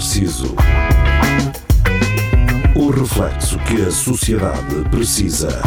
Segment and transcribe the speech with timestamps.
[0.00, 0.56] Narciso.
[2.74, 5.60] O reflexo que a sociedade precisa.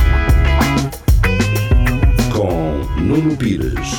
[2.36, 3.92] Com Nuno Pires,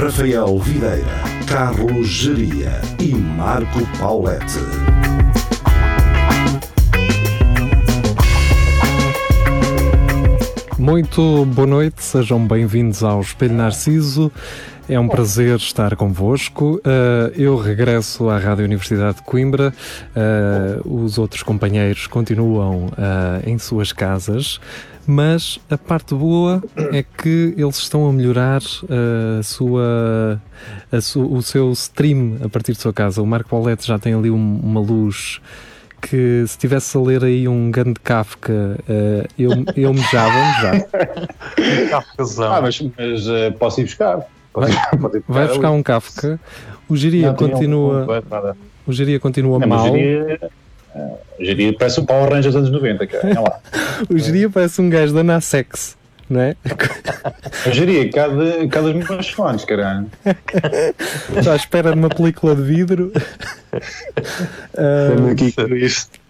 [0.00, 1.04] Rafael Videira,
[1.46, 4.60] Carlos Geria e Marco Paulette.
[10.78, 14.32] Muito boa noite, sejam bem-vindos ao Espelho Narciso.
[14.92, 16.78] É um prazer estar convosco.
[16.84, 19.72] Uh, eu regresso à Rádio Universidade de Coimbra.
[20.14, 24.60] Uh, os outros companheiros continuam uh, em suas casas.
[25.06, 30.38] Mas a parte boa é que eles estão a melhorar a sua,
[30.92, 33.22] a su, o seu stream a partir de sua casa.
[33.22, 35.40] O Marco Paulette já tem ali um, uma luz
[36.02, 40.36] que se estivesse a ler aí um grande Kafka, uh, eu, eu mejava
[42.44, 44.28] ah, mas, mas uh, posso ir buscar.
[44.54, 44.70] Vai,
[45.28, 46.38] vai buscar um Kafka.
[46.88, 48.06] O Geria continua.
[48.06, 49.90] Um, o Geria continua não, mal.
[49.90, 50.50] O Geria,
[50.94, 53.40] o Geria parece um Power Ranger dos anos 90, cara.
[53.40, 53.60] lá.
[54.10, 55.96] o Geria parece um gajo da Nasex
[56.32, 56.56] não é?
[57.66, 60.06] Eu diria, cada, cada dos meus fones, caralho.
[61.36, 63.12] Estou à espera de uma película de vidro.
[64.74, 66.20] uh, aqui com isto.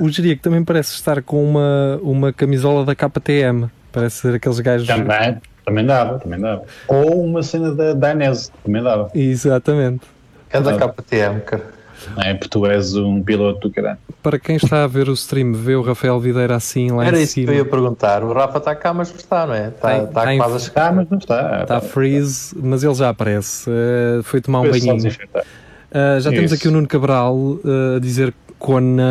[0.00, 3.68] O Jeria também parece estar com uma, uma camisola da KTM.
[3.92, 4.86] Parece ser aqueles gajos.
[4.86, 5.36] Também,
[5.68, 6.62] também dava, também dava.
[6.86, 9.10] Ou uma cena da Dainese, também dava.
[9.14, 10.02] Exatamente.
[10.50, 11.78] É da KTM, cara.
[12.16, 13.98] É, porque tu és um piloto do caralho.
[14.22, 17.24] Para quem está a ver o stream, vê o Rafael Videira assim lá Era em
[17.24, 18.22] isso que eu ia perguntar.
[18.22, 19.68] O Rafa está cá, mas está, não é?
[19.68, 21.62] Está, está, está quase a chegar, mas não está.
[21.62, 23.68] Está freeze, mas ele já aparece.
[23.68, 24.96] Uh, foi tomar um banhinho.
[24.96, 29.04] Uh, já temos aqui o Nuno Cabral uh, a dizer Kona.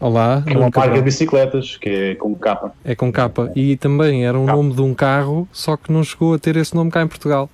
[0.00, 0.42] Olá.
[0.46, 2.72] É uma marca de bicicletas, que é com capa.
[2.84, 3.50] É com capa.
[3.54, 4.56] E também era um capa.
[4.56, 7.48] nome de um carro, só que não chegou a ter esse nome cá em Portugal.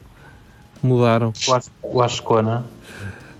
[0.82, 1.32] Mudaram.
[1.82, 2.64] O Ascona.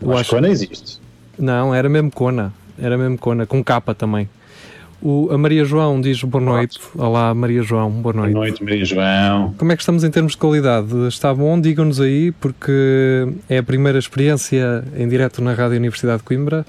[0.00, 1.00] O Ascona existe.
[1.38, 2.52] Não, era mesmo Cona.
[2.78, 4.28] Era mesmo Cona, com capa também.
[5.02, 6.78] O, a Maria João diz boa noite.
[6.94, 8.34] Olá, Maria João, boa noite.
[8.34, 9.54] Boa noite, Maria João.
[9.56, 10.94] Como é que estamos em termos de qualidade?
[11.08, 11.58] Está bom?
[11.58, 16.66] Digam-nos aí, porque é a primeira experiência em direto na Rádio Universidade de Coimbra.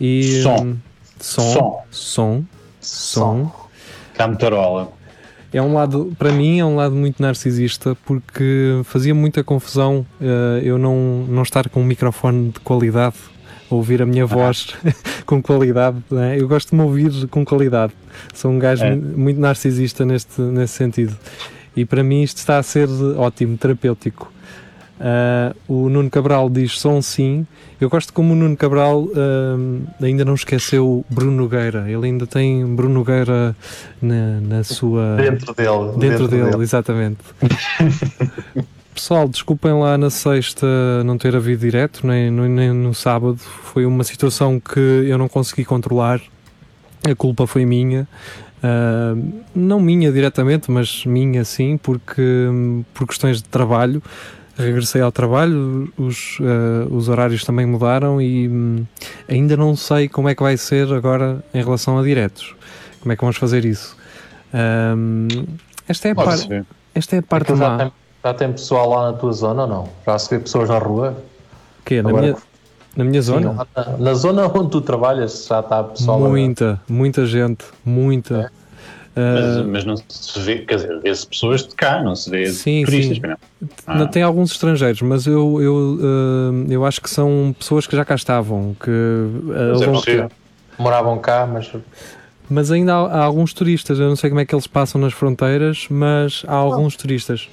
[0.00, 0.76] E, som.
[1.24, 1.42] Som.
[1.42, 1.84] Som.
[1.90, 2.44] Som.
[2.82, 3.52] som.
[4.12, 4.92] Camtarola.
[5.50, 10.58] É um lado, para mim, é um lado muito narcisista porque fazia muita confusão uh,
[10.62, 13.16] eu não, não estar com um microfone de qualidade,
[13.70, 14.74] ouvir a minha voz
[15.24, 15.96] com qualidade.
[16.12, 16.38] É?
[16.38, 17.94] Eu gosto de me ouvir com qualidade.
[18.34, 18.94] Sou um gajo é.
[18.94, 21.16] muito narcisista neste, nesse sentido.
[21.74, 22.86] E para mim isto está a ser
[23.16, 24.30] ótimo, terapêutico.
[25.00, 27.46] Uh, o Nuno Cabral diz som sim.
[27.80, 31.90] Eu gosto como o Nuno Cabral uh, ainda não esqueceu Bruno Nogueira.
[31.90, 33.56] Ele ainda tem Bruno Nogueira
[34.00, 35.16] na, na sua.
[35.16, 35.68] Dentro dele.
[35.68, 37.18] Dentro, dentro dele, dele, exatamente.
[38.94, 43.38] Pessoal, desculpem lá na sexta não ter havido direto, nem, nem no sábado.
[43.38, 46.20] Foi uma situação que eu não consegui controlar.
[47.02, 48.06] A culpa foi minha.
[48.62, 52.22] Uh, não minha diretamente, mas minha sim, porque
[52.94, 54.00] por questões de trabalho
[54.56, 58.84] regressei ao trabalho, os, uh, os horários também mudaram e um,
[59.28, 62.54] ainda não sei como é que vai ser agora em relação a diretos.
[63.00, 63.96] Como é que vamos fazer isso?
[64.54, 65.28] Um,
[65.88, 66.38] esta é a, par
[66.94, 67.92] esta é a parte então já, tem,
[68.24, 69.88] já tem pessoal lá na tua zona ou não?
[70.06, 71.16] Já se vê pessoas na rua?
[71.84, 72.36] Que na minha,
[72.96, 73.50] na minha zona?
[73.50, 76.80] Sim, na, na, zona onde tu trabalhas já está pessoal Muita, lá.
[76.88, 78.50] muita gente, muita.
[78.60, 78.63] É.
[79.16, 82.46] Mas, uh, mas, não se vê, quer dizer, vê-se pessoas de cá, não se vê
[82.48, 83.18] sim, turistas.
[83.18, 83.68] Sim.
[83.86, 84.06] Ah.
[84.06, 88.16] Tem alguns estrangeiros, mas eu, eu, uh, eu acho que são pessoas que já cá
[88.16, 90.28] estavam, que uh, é
[90.76, 91.70] moravam cá, mas
[92.48, 93.98] mas ainda há, há, alguns turistas.
[93.98, 97.48] Eu não sei como é que eles passam nas fronteiras, mas há alguns turistas.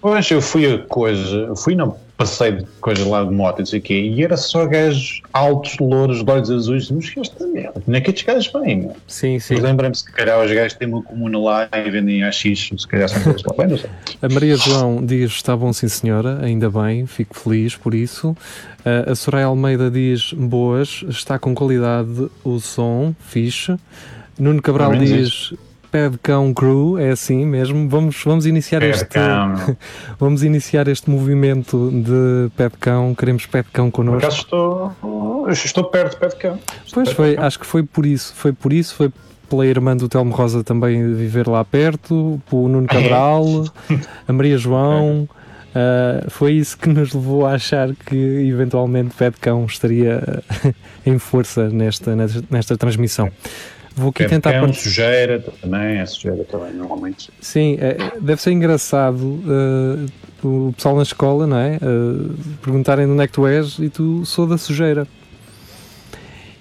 [0.00, 3.66] Pois, eu fui a coisa, fui não, passei de coisas lá de moto e não
[3.66, 7.46] sei o quê, e era só gajos altos, louros, de olhos azuis, mas que esta
[7.46, 8.90] merda, não é que estes gajos vêm.
[9.06, 9.54] Sim, sim.
[9.54, 13.08] Mas lembrem-me se calhar os gajos têm uma comuna lá e vendem AX, se calhar
[13.08, 13.90] são todos lá, bem, não sei.
[14.22, 18.30] A Maria João diz, está bom sim senhora, ainda bem, fico feliz por isso.
[18.30, 23.76] Uh, a Soraya Almeida diz, boas, está com qualidade o som, fixe.
[24.38, 25.54] Nuno Cabral diz,
[25.90, 27.88] Pé Cão Crew, é assim mesmo.
[27.88, 29.06] Vamos, vamos iniciar este
[30.18, 33.14] vamos iniciar este movimento de Pé de Cão.
[33.14, 34.28] Queremos Pé de Cão connosco.
[34.28, 36.58] Por estou, estou perto de Pé de Cão.
[36.92, 39.10] Pois foi, acho que foi por isso, foi por isso, foi
[39.48, 43.44] pela irmã do Telmo Rosa também viver lá perto, o Nuno Cabral,
[44.26, 45.28] a Maria João.
[45.76, 50.42] Uh, foi isso que nos levou a achar que eventualmente Pé de Cão estaria
[51.04, 53.30] em força nesta, nesta, nesta transmissão.
[53.96, 54.82] Vou aqui É tentar cão, partilhar.
[54.84, 57.30] sujeira também, é sujeira também, normalmente.
[57.40, 60.06] Sim, é, deve ser engraçado eh,
[60.44, 61.76] o pessoal na escola, não é?
[61.76, 61.78] Eh,
[62.62, 65.08] perguntarem de onde é que tu és e tu sou da sujeira.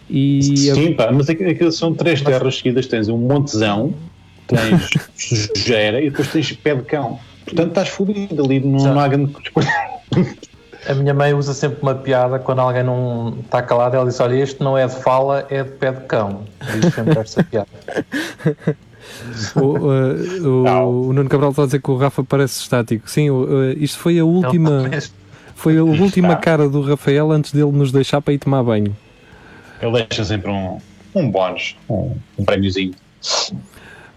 [0.10, 3.94] E Sim, pá, mas aqui, aqui são três terras seguidas, tens um montezão,
[4.48, 4.90] tens
[5.54, 7.20] sujeira e depois tens pé de cão.
[7.44, 9.34] Portanto, estás fodido ali, não, não há grande.
[10.88, 13.96] A minha mãe usa sempre uma piada quando alguém não está calado.
[13.96, 16.44] Ela diz: Olha, este não é de fala, é de pé de cão.
[16.80, 17.68] Diz sempre esta piada.
[19.56, 23.10] o, eh, o- o Nuno Cabral está a dizer que o Rafa parece estático.
[23.10, 24.90] Sim, eh, isto foi a última,
[25.56, 26.36] foi a última Está.
[26.42, 28.96] cara do Rafael antes dele nos deixar para ir tomar banho.
[29.81, 30.78] Ele deixa sempre um,
[31.14, 32.94] um bónus, um, um prémiozinho.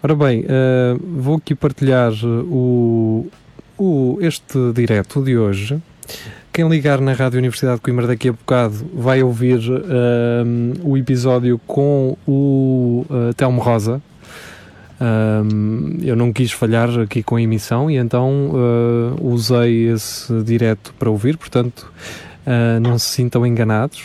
[0.03, 3.27] Ora bem, eh, vou aqui partilhar o,
[3.79, 5.81] o- este direto de hoje.
[6.53, 11.61] Quem ligar na Rádio Universidade de Coimbra daqui a bocado vai ouvir ehm, o episódio
[11.67, 14.03] com o eh, Telmo Rosa.
[15.01, 20.93] Ehm, eu não quis falhar aqui com a emissão e então eh, usei esse direto
[20.99, 21.91] para ouvir, portanto
[22.45, 24.05] eh, não se sintam enganados.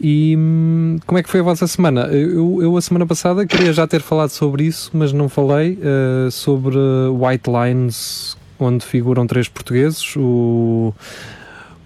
[0.00, 2.02] E hum, como é que foi a vossa semana?
[2.02, 6.30] Eu, eu a semana passada queria já ter falado sobre isso, mas não falei eh,
[6.30, 10.94] sobre White Lines, onde figuram três portugueses, o,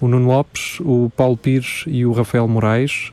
[0.01, 3.13] o Nuno Lopes, o Paulo Pires e o Rafael Moraes.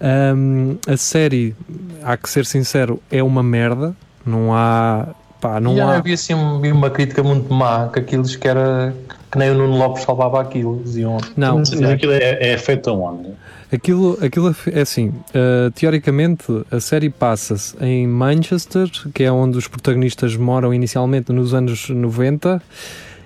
[0.00, 1.54] Hum, a série,
[2.02, 3.94] há que ser sincero, é uma merda.
[4.24, 5.08] Não há.
[5.40, 5.96] Pá, não e há.
[5.96, 8.94] havia assim um- uma crítica muito má que aquilo diz que era
[9.30, 10.80] que nem o Nuno Lopes salvava aquilo.
[10.82, 11.18] Diziam.
[11.36, 13.28] Não, Mas aquilo é, é feito aonde?
[13.72, 19.66] Aquilo, aquilo é assim, uh, teoricamente a série passa-se em Manchester, que é onde os
[19.66, 22.62] protagonistas moram inicialmente nos anos 90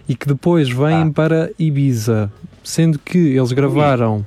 [0.09, 1.11] e que depois vêm Ah.
[1.15, 2.33] para Ibiza,
[2.71, 4.25] sendo que eles gravaram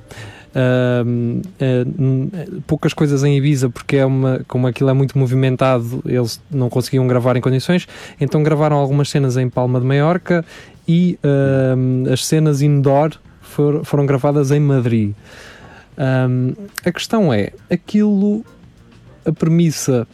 [0.54, 6.40] uh, n- poucas coisas em Ibiza porque é uma, como aquilo é muito movimentado eles
[6.50, 7.86] não conseguiam gravar em condições
[8.20, 10.44] então gravaram algumas cenas em Palma de Maiorca
[10.86, 11.18] e
[11.76, 15.12] um, as cenas indoor for- foram gravadas em Madrid.
[16.84, 18.44] A questão é, aquilo,
[19.24, 20.06] a premissa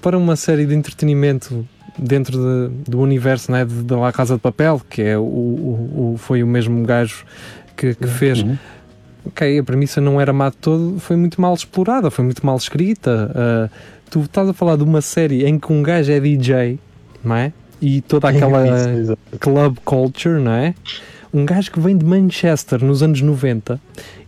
[0.00, 1.66] para uma série de entretenimento
[1.98, 6.12] dentro de- do universo né, de, de La Casa de Papel, que é o, o-
[6.14, 7.24] o- foi o mesmo gajo
[7.78, 8.42] que, que fez.
[8.42, 8.58] Uhum.
[9.26, 12.56] Ok, a premissa não era má de todo, foi muito mal explorada, foi muito mal
[12.56, 13.30] escrita.
[13.30, 13.70] Uh,
[14.10, 16.78] tu estás a falar de uma série em que um gajo é DJ,
[17.22, 17.52] não é?
[17.80, 18.64] E toda aquela
[19.38, 20.74] club culture, não é?
[21.32, 23.78] Um gajo que vem de Manchester nos anos 90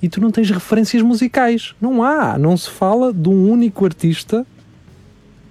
[0.02, 1.74] e tu não tens referências musicais.
[1.80, 2.38] Não há.
[2.38, 4.46] Não se fala de um único artista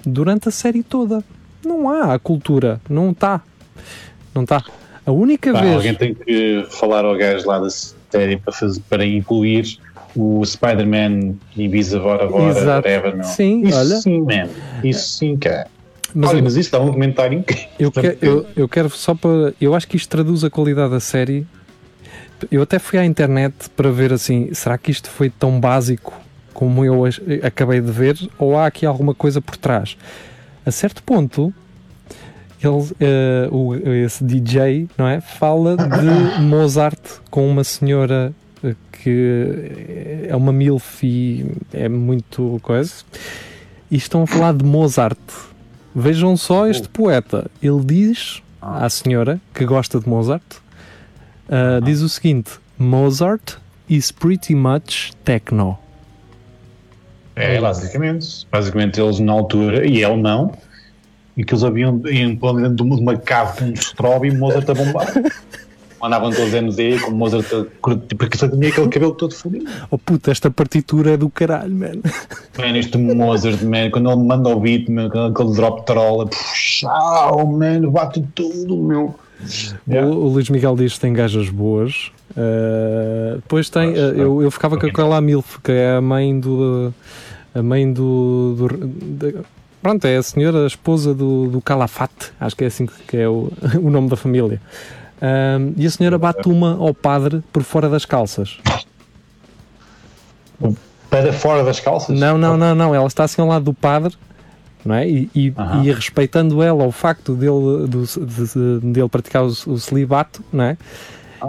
[0.06, 1.24] durante a série toda.
[1.66, 2.80] Não há a cultura.
[2.88, 3.42] Não está.
[4.34, 4.63] Não está.
[5.09, 5.73] A única Pá, vez.
[5.75, 9.79] alguém tem que falar ao gajo lá da série para, fazer, para incluir
[10.15, 12.88] o Spider-Man Ibiza Bora Bora, Exato.
[12.88, 13.23] whatever, não.
[13.23, 13.95] Sim, isso olha.
[14.01, 14.50] sim, man.
[14.83, 15.65] Isso sim, cara.
[16.13, 17.67] Mas, Olha, mas isso dá um comentário incrível.
[17.79, 19.51] eu, que- eu, eu quero só para.
[19.59, 21.45] Eu acho que isto traduz a qualidade da série.
[22.51, 26.13] Eu até fui à internet para ver assim: será que isto foi tão básico
[26.53, 27.03] como eu
[27.44, 28.15] acabei de ver?
[28.38, 29.97] Ou há aqui alguma coisa por trás?
[30.63, 31.51] A certo ponto,
[32.61, 35.21] ele, eh, o, esse DJ, não é?
[35.21, 38.33] Fala de Mozart com uma senhora
[38.63, 42.94] eh, que é uma milf e é muito coisa.
[43.89, 45.17] E estão a falar de Mozart.
[45.95, 47.50] Vejam só este poeta.
[47.62, 50.43] Ele diz à senhora que gosta de Mozart,
[51.50, 53.57] ah, diz o seguinte: Mozart
[53.89, 55.77] is pretty much techno.
[57.36, 58.45] É, basicamente.
[58.51, 60.51] Basicamente, eles na altura, e ele não,
[61.39, 64.69] e que eles haviam iam para dentro de uma- cave com um strobe e Mozart
[64.69, 65.08] a bombar.
[66.01, 69.65] Andavam todos MD com Mozart a curtir, porque só tinha aquele cabelo todo fodido.
[69.91, 72.00] Oh puta, esta partitura é do caralho, man.
[72.58, 76.88] Man, este Mozart, man, quando ele manda o beat, man, com aquele drop trola, puxa,
[77.48, 79.13] man, bate tudo, meu.
[79.89, 80.10] Yeah.
[80.10, 82.12] O, o Luís Miguel diz que tem gajas boas.
[82.38, 83.89] Ah, depois tem.
[83.93, 86.93] ah, eu, eu ficava com aquela Milf, que é a mãe do.
[87.53, 88.55] A mãe do.
[88.58, 89.36] do- de-
[89.81, 92.31] pronto, é a senhora, a esposa do, do Calafate.
[92.39, 94.62] Acho que é assim que é o, o nome da família.
[95.21, 98.57] Ah, e a senhora bate uma ao padre por fora das calças.
[101.09, 102.17] Para fora das calças?
[102.19, 102.93] Não, não, não, não.
[102.93, 104.15] Ela está assim ao lado do padre,
[104.86, 105.07] não é?
[105.09, 105.83] E, e, Aham.
[105.83, 110.65] e respeitando ela o facto dele, do, de- de- dele praticar o, o celibato, não
[110.65, 110.77] é?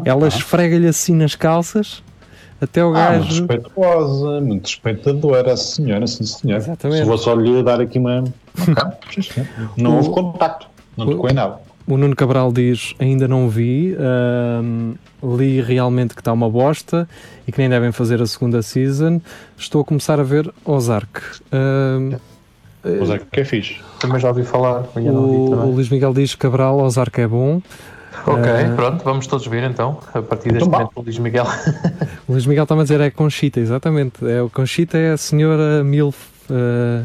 [0.04, 2.02] Ela esfrega-lhe assim nas calças
[2.60, 3.40] até o Ah, muito gajo.
[3.40, 6.56] respeituosa, muito respeitadora, a senhora, sim senhor.
[6.58, 7.00] Exatamente.
[7.02, 8.24] Se vou só lhe dar aqui uma.
[8.58, 8.74] Ok,
[9.14, 9.48] sim, senhor.
[9.76, 11.58] Não O- houve contacto, não o- tocou em nada.
[11.86, 14.92] O Nuno Cabral diz: ainda não vi, ahm,
[15.36, 17.08] li realmente que está uma bosta
[17.48, 19.20] e que nem devem fazer a segunda season.
[19.58, 21.20] Estou a começar a ver Ozark.
[21.52, 22.16] Ahm,
[22.82, 23.76] Pois é, que é fixe.
[23.98, 24.84] Também já ouvi falar.
[24.96, 25.70] ainda não vi O, o.
[25.74, 27.60] Luís Miguel diz que Cabral ao Zarco é bom.
[28.26, 31.46] Ok, Eh, pronto, vamos todos ver então, a partir deste Então momento, o Luís Miguel.
[32.28, 34.24] O Luís Miguel está a dizer é Conchita, exatamente.
[34.26, 36.16] É, o Conchita é a senhora Milf.
[36.50, 37.02] eh,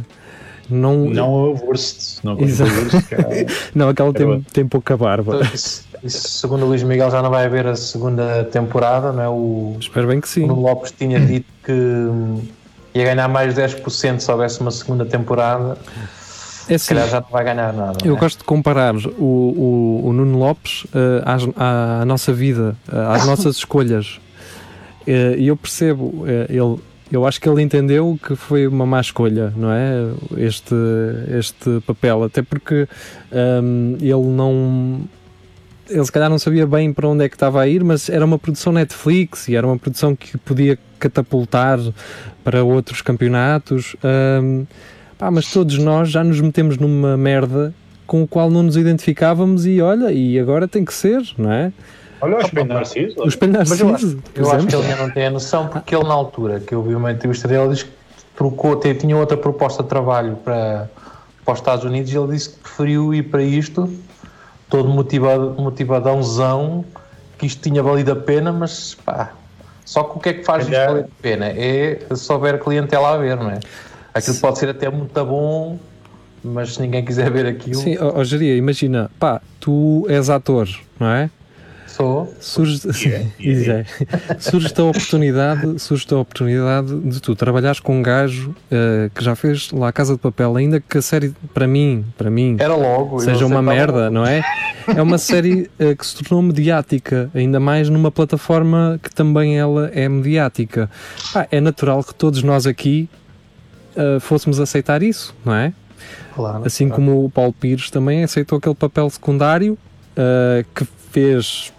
[0.69, 2.23] não, Não a Wurst.
[2.23, 2.71] Não Exato.
[2.71, 3.45] Wurst, é-
[3.75, 5.35] não, aquela Era tem, tem pouca barba.
[5.35, 9.21] Então, isso, isso, segundo o Luís Miguel, já não vai haver a segunda temporada, não
[9.23, 9.29] é?
[9.29, 10.45] O, Espero bem que o sim.
[10.45, 12.41] Nuno Lopes tinha dito que hum,
[12.93, 15.77] ia ganhar mais 10% se houvesse uma segunda temporada.
[16.67, 17.97] É Se assim, calhar já não vai ganhar nada.
[18.03, 18.19] eu é?
[18.19, 22.95] gosto de comparar o, o, o Nuno Lopes eh, às- à, à nossa vida, eh,
[23.15, 24.19] às nossas escolhas.
[25.05, 26.79] Eh, E eu percebo, ele,
[27.11, 30.09] eu acho que ele entendeu que foi uma má escolha, não é?
[30.37, 30.73] Este,
[31.37, 32.87] este papel, até porque
[33.61, 35.01] hum, ele não.
[35.87, 38.25] Ele se calhar não sabia bem para onde é que estava a ir, mas era
[38.25, 41.77] uma produção Netflix e era uma produção que podia catapultar
[42.43, 43.95] para outros campeonatos.
[44.41, 44.65] hum,
[45.17, 47.73] pá, mas todos nós já nos metemos numa merda
[48.07, 51.71] com o qual não nos identificávamos e olha, e agora tem que ser, não é?
[52.21, 53.15] Olha o espelho Narciso.
[53.19, 55.29] O espelho Mas eu Narciso, acho, por eu acho que ele ainda não tem a
[55.29, 57.91] noção, porque ele, na altura que eu vi uma entrevista dele, ele disse que
[58.35, 60.89] trocou, tinha outra proposta de trabalho para,
[61.43, 63.91] para os Estados Unidos e ele disse que preferiu ir para isto,
[64.69, 66.85] todo motivado, motivadãozão,
[67.37, 69.31] que isto tinha valido a pena, mas pá,
[69.83, 71.45] só que o que é que faz isto Calhar- valer a pena?
[71.47, 73.59] É se houver clientela a ver, não é?
[74.15, 75.77] Aquilo pode ser até muito bom,
[76.43, 80.67] mas se ninguém quiser ver aquilo, Sim, ó, ó, Jeria, imagina, pá, tu és ator,
[80.99, 81.29] não é?
[81.95, 82.33] sou.
[82.39, 83.85] Surge, sim, e é.
[84.37, 89.35] surge-te a oportunidade, surge a oportunidade de tu trabalhares com um gajo eh, que já
[89.35, 92.75] fez lá a Casa de Papel, ainda que a série, para mim, para mim, Era
[92.75, 93.19] logo.
[93.19, 94.13] seja uma merda, logo.
[94.13, 94.43] não é?
[94.87, 99.89] É uma série eh, que se tornou mediática, ainda mais numa plataforma que também ela
[99.93, 100.89] é mediática.
[101.33, 103.09] Pá, é natural que todos nós aqui
[103.95, 105.73] eh, fôssemos aceitar isso, não é?
[106.35, 107.01] Claro, Assim claro.
[107.03, 109.77] como o Paulo Pires também aceitou aquele papel secundário
[110.15, 111.71] eh, que fez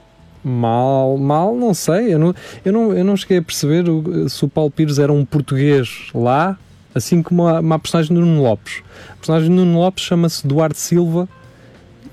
[0.42, 4.44] mal, mal, não sei, eu não, eu não, eu não cheguei a perceber o- se
[4.44, 6.56] o Paulo Pires era um português lá,
[6.94, 8.82] assim como a, uma personagem do Nuno Lopes.
[9.12, 11.28] A personagem do Nuno Lopes chama-se Duarte Silva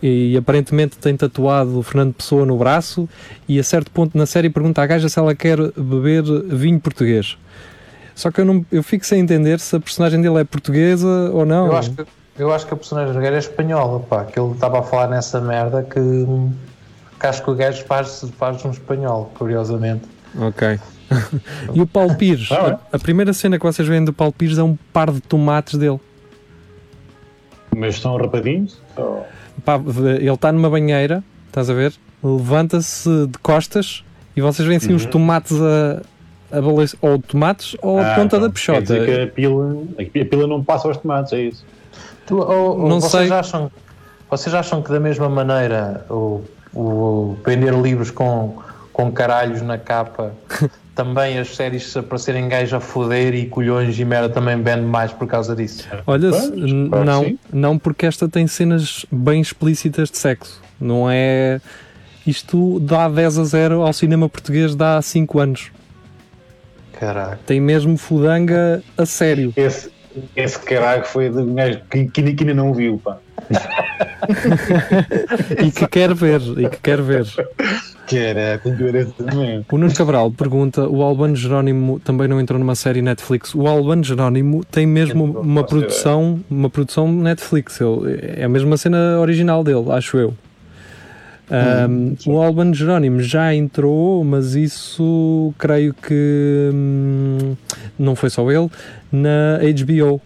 [0.02, 3.08] e aparentemente tem tatuado o Fernando Pessoa no braço
[3.48, 7.38] e a certo ponto na série pergunta à gaja se ela quer beber vinho português.
[8.16, 11.46] Só que eu, não, eu fico sem entender se a personagem dele é portuguesa ou
[11.46, 11.68] não.
[11.68, 12.06] Eu acho que,
[12.38, 15.08] eu acho que a personagem do gajo é espanhola, pá, que ele estava a falar
[15.08, 16.00] nessa merda que,
[17.20, 20.04] que acho que o gajo faz, faz um espanhol, curiosamente.
[20.40, 20.80] Ok.
[21.74, 22.50] e o Paulo Pires?
[22.52, 22.72] Ah, é?
[22.72, 25.78] a, a primeira cena que vocês veem do Paulo Pires é um par de tomates
[25.78, 26.00] dele.
[27.76, 28.80] Mas estão rapadinhos?
[28.96, 29.26] Ou-
[29.66, 29.76] Pá,
[30.20, 31.94] ele está numa banheira, estás a ver?
[32.24, 34.04] Levanta-se de costas
[34.36, 34.96] e vocês veem assim Uhum.
[34.96, 36.02] os tomates a,
[36.54, 38.62] a balançar, ou tomates ou a Ah, ponta da pronto.
[38.62, 39.16] Quer dizer peixota.
[39.18, 39.78] que a pila,
[40.22, 41.66] a pila não passa aos tomates, é isso.
[42.26, 43.32] Tu, ou- Não vocês, sei.
[43.38, 43.72] Acham,
[44.30, 46.42] vocês acham que da mesma maneira o,
[46.74, 48.58] o vender livros com,
[48.94, 50.32] com caralhos na capa
[50.96, 55.12] também as séries se aparecerem gajos a foder e colhões e merda também vende mais
[55.12, 55.88] por causa disso?
[56.06, 57.40] Olha, claro não, sim.
[57.52, 60.62] não porque esta tem cenas bem explícitas de sexo.
[60.80, 61.60] Não é.
[62.26, 65.72] Isto dá 10 a 0 ao cinema português dá 5 anos.
[67.46, 69.54] Tem mesmo fudanga a sério.
[69.56, 69.92] Esse,
[70.36, 73.18] esse caralho foi de um gajo que, que, que ainda não viu, pá.
[75.62, 77.26] E que quer ver, e que quer ver.
[78.08, 79.66] Caralho, tem que ver esse também.
[79.72, 83.54] O Nuno Cabral pergunta: o Albano Jerónimo também não entrou numa série Netflix?
[83.56, 87.80] O Albano Jerónimo tem mesmo uma produção, uma produção Netflix.
[88.38, 90.34] É a mesma cena original dele, acho eu.
[91.52, 97.56] Um, o Albano Jerónimo já entrou, mas isso creio que hum,
[98.00, 98.70] não foi só ele,
[99.12, 100.22] na HBO.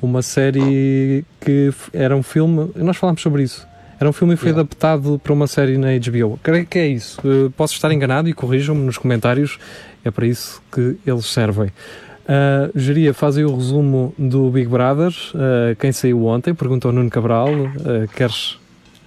[0.00, 3.66] Uma série que era um filme, nós falámos sobre isso.
[3.98, 4.60] Era um filme e foi Yeah.
[4.60, 6.38] adaptado para uma série na HBO.
[6.42, 7.20] Creio que é isso.
[7.24, 9.58] Uh, posso estar enganado e corrijam-me nos comentários,
[10.04, 11.68] é para isso que eles servem.
[12.26, 15.10] Uh, Geria, faz aí o resumo do Big Brother.
[15.34, 16.54] Uh, quem saiu ontem?
[16.54, 17.48] Perguntou Nuno Cabral.
[17.48, 18.58] Uh, queres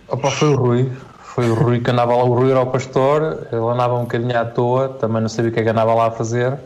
[0.09, 0.91] Opa, foi o Rui.
[1.23, 2.23] Foi o Rui que andava lá.
[2.23, 5.53] O Rui era o pastor, ele andava um bocadinho à toa, também não sabia o
[5.53, 6.57] que é que andava lá a fazer.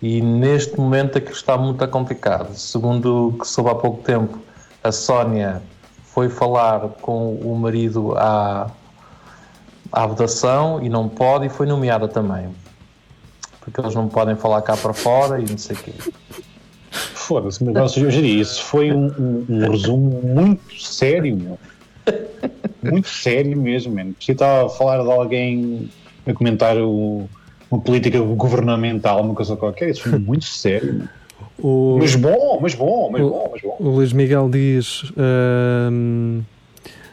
[0.00, 2.54] E neste momento aquilo está muito complicado.
[2.54, 4.38] Segundo o que soube há pouco tempo,
[4.82, 5.60] a Sónia
[6.04, 8.70] foi falar com o marido à,
[9.92, 12.48] à votação e não pode, e foi nomeada também.
[13.60, 15.92] Porque eles não podem falar cá para fora e não sei o quê.
[16.90, 21.58] Foda-se, mas eu diria, isso foi um, um- um resumo muito sério, meu.
[22.82, 24.14] Muito sério mesmo, mano.
[24.40, 25.88] A falar de alguém
[26.26, 27.28] a comentar o-
[27.70, 31.08] uma política governamental, uma coisa qualquer, isso foi muito sério.
[31.62, 33.76] O, Mas bom, mas bom, mas O- bom, mas bom.
[33.80, 36.40] o Luís Miguel diz: ahm,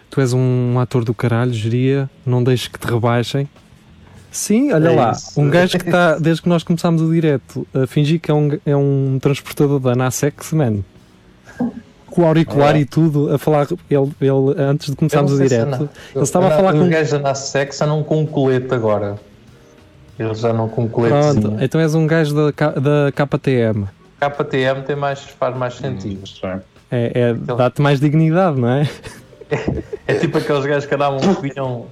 [0.10, 3.48] Tu és um ator do caralho, geria, não deixes que te rebaixem.
[4.32, 5.40] Sim, olha É lá, isso.
[5.40, 8.58] um gajo que está, desde que nós começámos o direto, a fingir que é um,
[8.66, 10.80] é um transportador da Nasex, man.
[12.18, 12.80] Com o auricular É.
[12.80, 16.50] e tudo, a falar, ele, ele antes de começarmos o não direto, ele estava a
[16.52, 16.90] falar com.
[16.90, 19.18] gajos da Sex andam com um colete agora.
[20.18, 21.58] Eles já não com um Pronto, coletezinho.
[21.64, 23.86] então és um gajo da, da KTM.
[24.20, 26.28] KTM tem mais, faz mais sentido.
[26.28, 26.60] Sim.
[26.90, 28.90] É, é, dá-te mais dignidade, não é?
[30.08, 31.86] É tipo aqueles gajos que andavam, que vinham,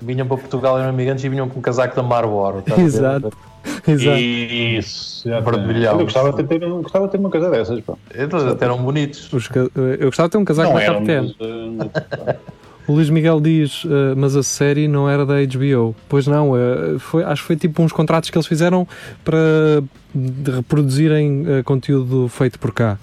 [0.00, 2.64] vinham para Portugal, eram imigrantes e vinham com um casaco da Marlboro.
[2.66, 2.80] ver?
[2.80, 3.30] Exato.
[3.86, 4.18] Exato.
[4.18, 5.98] Isso, já Brilhante.
[5.98, 7.80] Eu gostava de ter, eu gostava de ter uma coisa dessas.
[7.80, 7.94] Pá.
[8.14, 9.32] Eles até eram bonitos.
[9.32, 11.34] Os eu gostava de ter um casaco Não da KTM.
[12.86, 15.94] O Luís Miguel diz, eh, mas a série não era da HBO.
[16.08, 18.86] Pois não, eh, foi, acho que foi tipo uns contratos que eles fizeram
[19.24, 19.82] para
[20.14, 22.96] de reproduzirem eh, conteúdo feito por cá.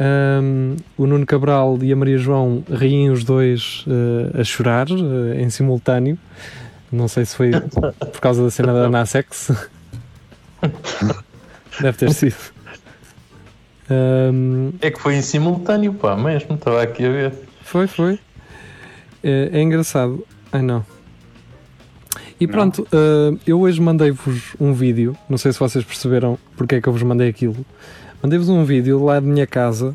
[0.00, 3.84] Ahm, o Nuno Cabral e a Maria João riem os dois
[4.36, 4.88] a chorar
[5.36, 6.18] em simultâneo.
[6.90, 9.52] Não sei se foi por causa da cena da Nasex.
[11.80, 12.36] Deve ter sido.
[13.90, 16.54] Ahm, É que foi em simultâneo, pá, mesmo.
[16.54, 17.32] Estava aqui a ver.
[17.62, 18.18] Foi, foi.
[19.22, 20.24] É, é engraçado.
[20.52, 20.84] Ai não.
[22.38, 25.16] E pronto, eh, eu hoje mandei-vos um vídeo.
[25.28, 27.64] Não sei se vocês perceberam porque é que eu vos mandei aquilo.
[28.22, 29.94] Mandei-vos um vídeo lá de minha casa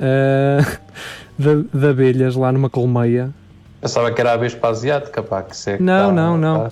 [0.00, 0.58] eh,
[1.38, 3.32] de, de abelhas lá numa colmeia.
[3.86, 6.58] Pensava que era a Vespa asiática, pá, que isso é que Não, tá- não, não.
[6.64, 6.70] tá-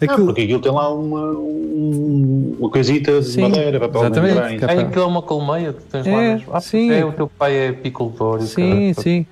[0.00, 4.56] Não, Aquilo, porque aquilo tem lá uma, um- uma coisita de Sim, madeira pôr exatamente.
[4.58, 4.78] Capaz.
[4.78, 6.46] É aquilo é uma colmeia que tens lá É, mesmo.
[6.52, 6.90] Ah, sim.
[6.90, 8.40] É, o teu pai é apicultor.
[8.40, 8.94] e sim, caralho.
[9.02, 9.26] sim.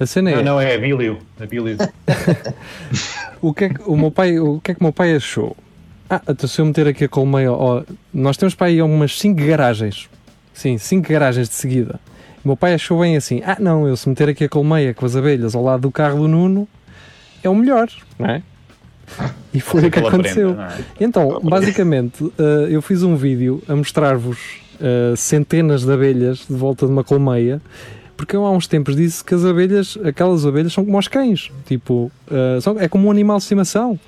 [0.00, 0.36] A cena é.
[0.36, 1.18] Não, não, é Abílio.
[1.40, 1.76] Abílio.
[3.42, 5.56] O que é que o meu pai, o que é que o meu pai achou?
[6.08, 7.82] Ah, então se eu meter aqui a colmeia, ó,
[8.12, 10.08] nós temos para aí umas 5 garagens.
[10.52, 11.98] Sim, 5 garagens de seguida.
[12.44, 15.06] O meu pai achou bem assim: ah, não, eu se meter aqui a colmeia com
[15.06, 16.68] as abelhas ao lado do carro do Nuno
[17.42, 18.42] é o melhor, não é?
[19.52, 20.54] E foi o que aconteceu.
[20.54, 21.04] prenda, é?
[21.04, 24.38] Então, basicamente, eh, eu fiz um vídeo a mostrar-vos
[24.80, 27.60] eh, centenas de abelhas de volta de uma colmeia,
[28.16, 31.50] porque eu há uns tempos disse que as abelhas, aquelas abelhas são como os cães,
[31.66, 33.98] tipo, eh, são- é como um animal de estimação.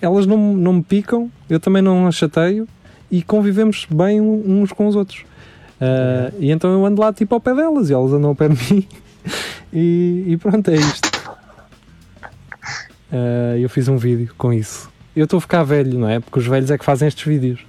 [0.00, 2.66] Elas não, não me picam, eu também não as chateio
[3.08, 5.24] e convivemos bem uns com os outros.
[6.40, 8.72] E então eu ando lá tipo ao pé delas e elas andam ao pé de
[8.74, 8.86] mim
[9.72, 11.11] e, e pronto, é isto.
[13.12, 14.90] Eh, eu fiz um vídeo com isso.
[15.14, 16.18] Eu estou a ficar velho, não é?
[16.20, 17.60] Porque os velhos é que fazem estes vídeos.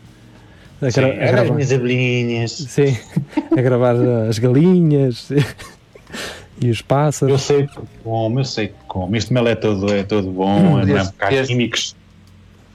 [0.81, 2.51] A, Sim, a era as gravar, minhas abelhinhas.
[2.51, 2.97] sim,
[3.57, 3.95] a gravar
[4.29, 5.29] as galinhas
[6.61, 7.41] e os Eu pássaros.
[7.41, 9.15] sei que como, eu sei que como.
[9.15, 11.95] Este mel é todo, é todo bom, é, não é Este- porque há este- químicos.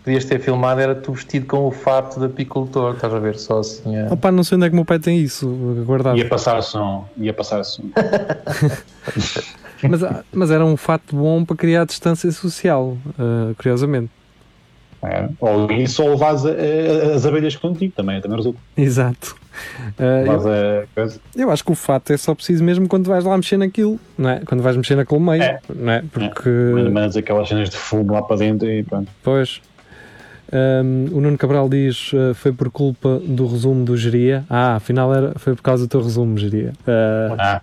[0.04, 3.58] Podias ter filmado, era tu vestido com o fato de apicultor, estás a ver só
[3.58, 3.94] assim.
[3.94, 4.10] é.
[4.10, 5.46] Opa, não sei onde é que o meu pai tem isso
[5.84, 6.16] guardado.
[6.16, 7.82] Ia passar som, ia passar som.
[9.82, 14.10] Mas, ah, mas era um fato bom para criar distância social, ah, curiosamente.
[15.02, 15.28] É.
[15.38, 16.50] Ou isso, ou levas a-
[17.14, 18.58] as abelhas contigo também, também resulta.
[18.76, 19.36] Exato.
[19.98, 21.20] Ah, eu, coisa.
[21.36, 24.30] eu acho que o fato é só preciso mesmo quando vais lá mexer naquilo, não
[24.30, 24.40] é?
[24.44, 26.02] Quando vais mexer na colmeia, não é?
[26.12, 26.48] Porque.
[26.48, 29.08] Mandas aquelas cenas de fumo lá para dentro e pronto.
[29.22, 29.60] Pois.
[30.50, 34.44] Ahm, o Nuno Cabral diz uh, foi por culpa do resumo do Geria.
[34.48, 36.72] Ah, afinal era, foi por causa do teu resumo, Geria.
[36.86, 37.60] Ah, Ah,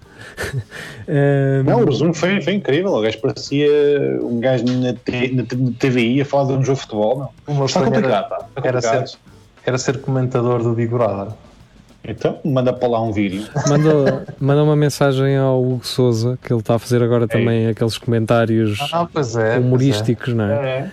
[1.10, 2.94] ahm, não, o resumo foi, foi incrível.
[2.94, 3.68] O gajo parecia
[4.22, 7.32] um gajo na, T- na T- na TVI a falar de um jogo de futebol.
[7.48, 7.66] Não.
[7.66, 8.22] Está complicado, era.
[8.22, 9.08] Está era complicado.
[9.08, 9.18] ser,
[9.66, 11.34] era ser comentador do Big Brother.
[12.08, 13.44] Então, manda para lá um vídeo.
[13.68, 17.98] manda, manda uma mensagem ao Hugo Souza, que ele está a fazer agora também aqueles
[17.98, 19.08] comentários Ah,
[19.40, 19.56] é.
[19.56, 19.60] é.
[19.60, 20.54] humorísticos, não é?
[20.54, 20.92] É.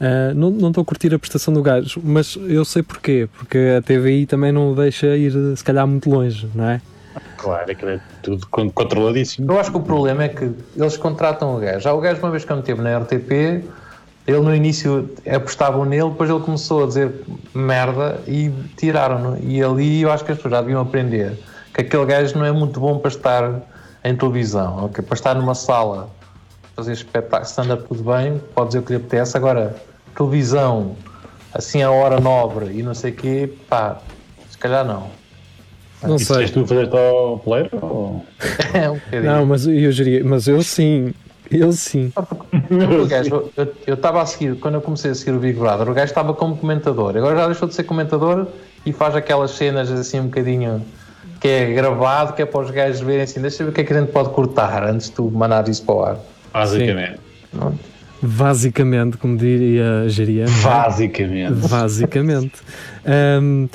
[0.00, 3.58] Ah, não não estou a curtir a prestação do gajo, mas eu sei porquê, porque
[3.78, 6.80] a TVI também não o deixa ir se calhar muito longe, não é?
[7.38, 9.50] Claro, aquilo é tudo con- controladíssimo.
[9.52, 11.80] Eu acho que o problema é que eles contratam o gajo.
[11.80, 13.64] Já o gajo, uma vez que eu meteve na RTP,
[14.26, 17.12] ele no início apostavam nele, depois ele começou a dizer
[17.54, 19.38] merda e tiraram-no.
[19.42, 21.38] E ali eu acho que as pessoas já deviam aprender
[21.72, 23.62] que aquele gajo não é muito bom para estar
[24.04, 25.04] em televisão, ok?
[25.04, 26.08] para estar numa sala,
[26.76, 29.34] fazer espetáculo, stand-up tudo bem, pode dizer o que lhe apetece.
[29.34, 29.74] Agora,
[30.14, 30.94] televisão,
[31.52, 33.98] assim a hora nobre e não sei o quê, pá,
[34.50, 35.08] se calhar não.
[36.02, 36.46] Não sei.
[36.46, 37.70] se tu a fazer ao poleiro?
[37.80, 38.26] Ou...
[38.74, 39.22] É um bocadinho.
[39.22, 41.14] Não, mas eu diria, mas eu sim,
[41.50, 42.12] eu sim.
[43.86, 46.34] Eu estava a seguir, quando eu comecei a seguir o Big Brother, o gajo estava
[46.34, 47.16] como comentador.
[47.16, 48.46] Agora já deixou de ser comentador
[48.84, 50.84] e faz aquelas cenas assim um bocadinho
[51.40, 53.80] que é gravado, que é para os gajos verem assim, deixa eu ver o que
[53.80, 56.18] é que a gente pode cortar antes de tu mandar isso para o ar.
[56.56, 57.20] Basicamente.
[58.22, 60.46] Basicamente, como diria a Geria.
[60.46, 60.62] não é?
[60.62, 61.68] Basicamente.
[61.68, 62.52] Basicamente.
[63.04, 63.66] Ahm,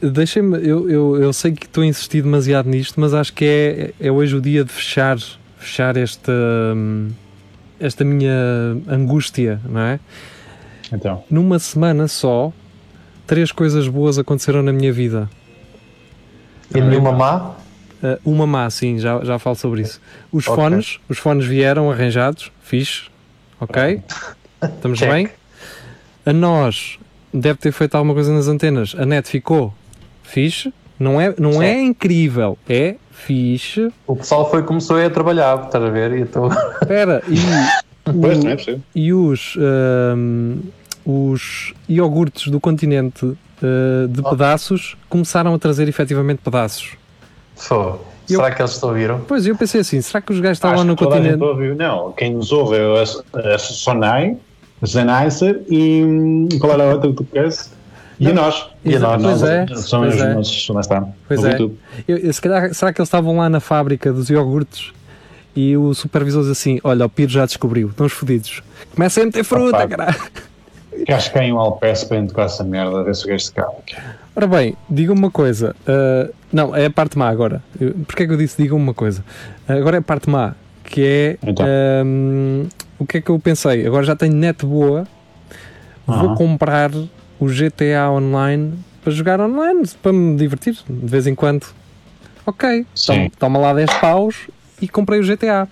[0.00, 4.06] deixem-me, eu, eu, eu sei que estou a insistir demasiado nisto, mas acho que é,
[4.06, 5.18] é hoje o dia de fechar,
[5.58, 6.32] fechar esta,
[7.80, 8.32] esta minha
[8.88, 9.98] angústia, não é?
[10.92, 12.52] Então, Numa semana só,
[13.26, 15.28] três coisas boas aconteceram na minha vida.
[16.72, 17.56] E nenhuma má?
[18.04, 19.98] Uh, uma má, sim, já, já falo sobre isso.
[20.30, 20.62] Os Ok.
[20.62, 23.04] fones, os fones vieram arranjados, fixe,
[23.58, 24.02] ok?
[24.62, 25.10] Estamos Check.
[25.10, 25.28] bem?
[26.26, 26.98] A nós
[27.32, 28.94] deve ter feito alguma coisa nas antenas.
[28.98, 29.72] A net ficou
[30.22, 33.90] fixe, não é, não é incrível, é fixe.
[34.06, 36.12] O pessoal foi começou a trabalhar, estás a ver?
[36.12, 36.48] E estou.
[36.82, 37.36] Espera, e,
[38.20, 38.80] pois, não é o, possível.
[38.94, 40.58] e os, ahm,
[41.06, 44.28] os iogurtes do continente ah, de Oh.
[44.30, 46.90] pedaços começaram a trazer efetivamente pedaços.
[47.68, 47.74] Pô,
[48.28, 49.20] Eu- Será que eles te ouviram?
[49.28, 51.36] Pois eu pensei assim, será que os gajos estavam Acho no continente?
[51.76, 54.36] Não, quem nos ouve é a, a Sonai,
[54.80, 57.70] a Sennheiser e hum, qual era a outra que tu conheces?
[58.18, 58.66] E a nós.
[58.84, 59.20] E nós.
[59.22, 60.34] Pois é, São pois os é.
[60.34, 61.06] nossos, lá está.
[61.28, 61.58] Pois é.
[61.60, 61.76] Eu-
[62.08, 64.92] eu- se calhar, será que eles estavam lá na fábrica dos iogurtes
[65.54, 68.62] e o supervisor diz assim: Olha, o Piro já descobriu, estão fodidos.
[68.94, 70.16] Começa a meter fruta, caralho.
[71.04, 73.44] Que acho que cai um alpece para entrar essa merda, a ver se o gajo
[73.44, 73.74] se cala.
[74.36, 75.76] Ora bem, diga-me uma coisa.
[75.86, 77.62] ah, não, é a parte má agora.
[78.06, 79.24] Porquê é que eu disse diga-me uma coisa?
[79.68, 81.38] Agora é a parte má, que é.
[81.42, 81.66] Então.
[81.66, 82.66] ahm,
[82.98, 83.86] o que é que eu pensei?
[83.86, 85.06] Agora já tenho net boa,
[86.06, 86.90] vou comprar
[87.40, 91.66] o GTA Online para jogar online, para me divertir de vez em quando.
[92.46, 93.30] Ok, Sim.
[93.38, 94.48] toma, lá 10 paus
[94.80, 95.68] e comprei o GTA.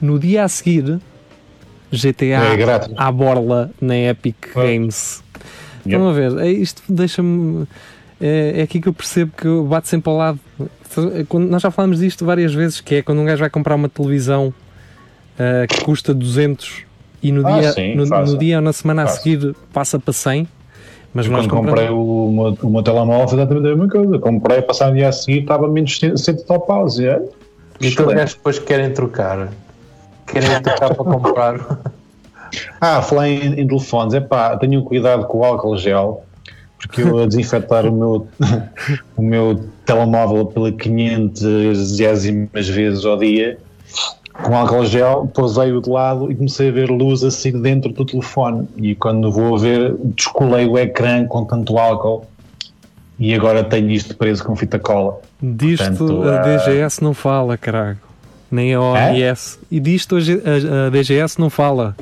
[0.00, 1.00] No dia a seguir,
[1.90, 4.36] GTA É à borla na Epic.
[4.54, 5.22] Games.
[5.84, 6.36] Estão a ver?
[6.38, 7.66] É, isto deixa-me.
[8.26, 10.40] É, é aqui que eu percebo que eu bato sempre ao lado.
[11.28, 13.88] Quando- nós já falamos disto várias vezes, que é quando um gajo vai comprar uma
[13.88, 14.54] televisão
[15.38, 16.84] ah, que custa 200
[17.22, 19.22] e no Ah, dia, sim, no, no dia ou na semana a Fácil.
[19.22, 20.48] seguir passa para 100,
[21.12, 21.70] mas Quando compramos.
[21.70, 24.18] comprei o, o meu telemóvel foi exatamente a mesma coisa.
[24.20, 26.98] Comprei, passado o dia a seguir, estava menos 100 e tal paus.
[26.98, 27.20] E, é,
[27.80, 29.48] E aqueles gajos depois querem trocar.
[30.26, 31.78] Querem trocar para comprar.
[32.80, 36.24] Ah, falar em, em telefones, é pá, tenham cuidado com o álcool gel,
[36.86, 38.28] porque eu a desinfetar o meu,
[39.16, 41.42] o meu telemóvel pela 500
[42.68, 43.58] vezes ao dia,
[44.32, 48.68] com álcool gel, posei-o de lado e comecei a ver luz assim dentro do telefone.
[48.76, 52.26] E quando vou a ver, descolei o ecrã com tanto álcool
[53.18, 55.20] e agora tenho isto preso com fita cola.
[55.40, 57.98] Disto Portanto, a ah, DGS não fala, caralho.
[58.50, 59.58] Nem a OMS.
[59.70, 61.96] E disto a, a DGS não fala.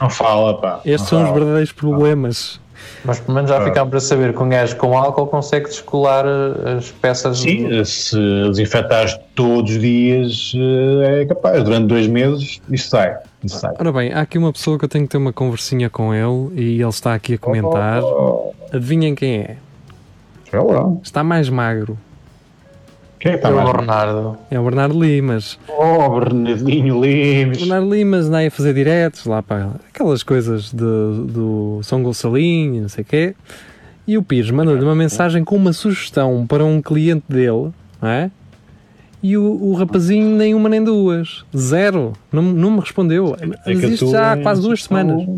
[0.00, 0.80] Não fala, pá.
[0.84, 1.38] Estes não são os fala.
[1.38, 2.60] verdadeiros problemas.
[3.04, 3.64] Mas pelo menos já Ah.
[3.64, 7.38] ficámos a saber que um gajo com álcool consegue descolar eh, as peças.
[7.38, 8.16] Sim, se
[8.48, 11.62] desinfetares todos os dias, eh, é capaz.
[11.62, 13.16] Durante dois meses, isto sai.
[13.44, 13.74] Isto sai.
[13.78, 16.60] Ora bem, há aqui uma pessoa que eu tenho que ter uma conversinha com ele
[16.60, 18.02] e ele está aqui a comentar.
[18.02, 19.56] Oh, Adivinhem quem é?
[20.50, 20.92] sei lá.
[21.02, 21.96] Está mais magro.
[23.20, 23.72] Quem é que está É o?
[23.72, 24.38] Bernardo.
[24.50, 25.58] É o Bernardo Limas.
[25.68, 27.56] Oh, Bernardinho Limes.
[27.58, 30.76] O Bernardo Limas anda aí a fazer diretos lá para aquelas coisas de-
[31.32, 33.34] do São Gonçalinho e não sei o quê.
[34.06, 38.30] E o Pires mandou-lhe uma mensagem com uma sugestão para um cliente dele, não é?
[39.22, 41.44] E o, o rapazinho nem uma nem duas.
[41.56, 42.12] Zero.
[42.32, 43.36] Não, não me respondeu.
[43.66, 45.28] É tua já há quase duas semanas.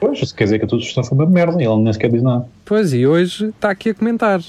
[0.00, 2.10] Pois, isso quer dizer que a tua sugestão foi uma merda e ele nem sequer
[2.10, 2.46] diz nada.
[2.64, 4.40] Pois, e hoje está aqui a comentar,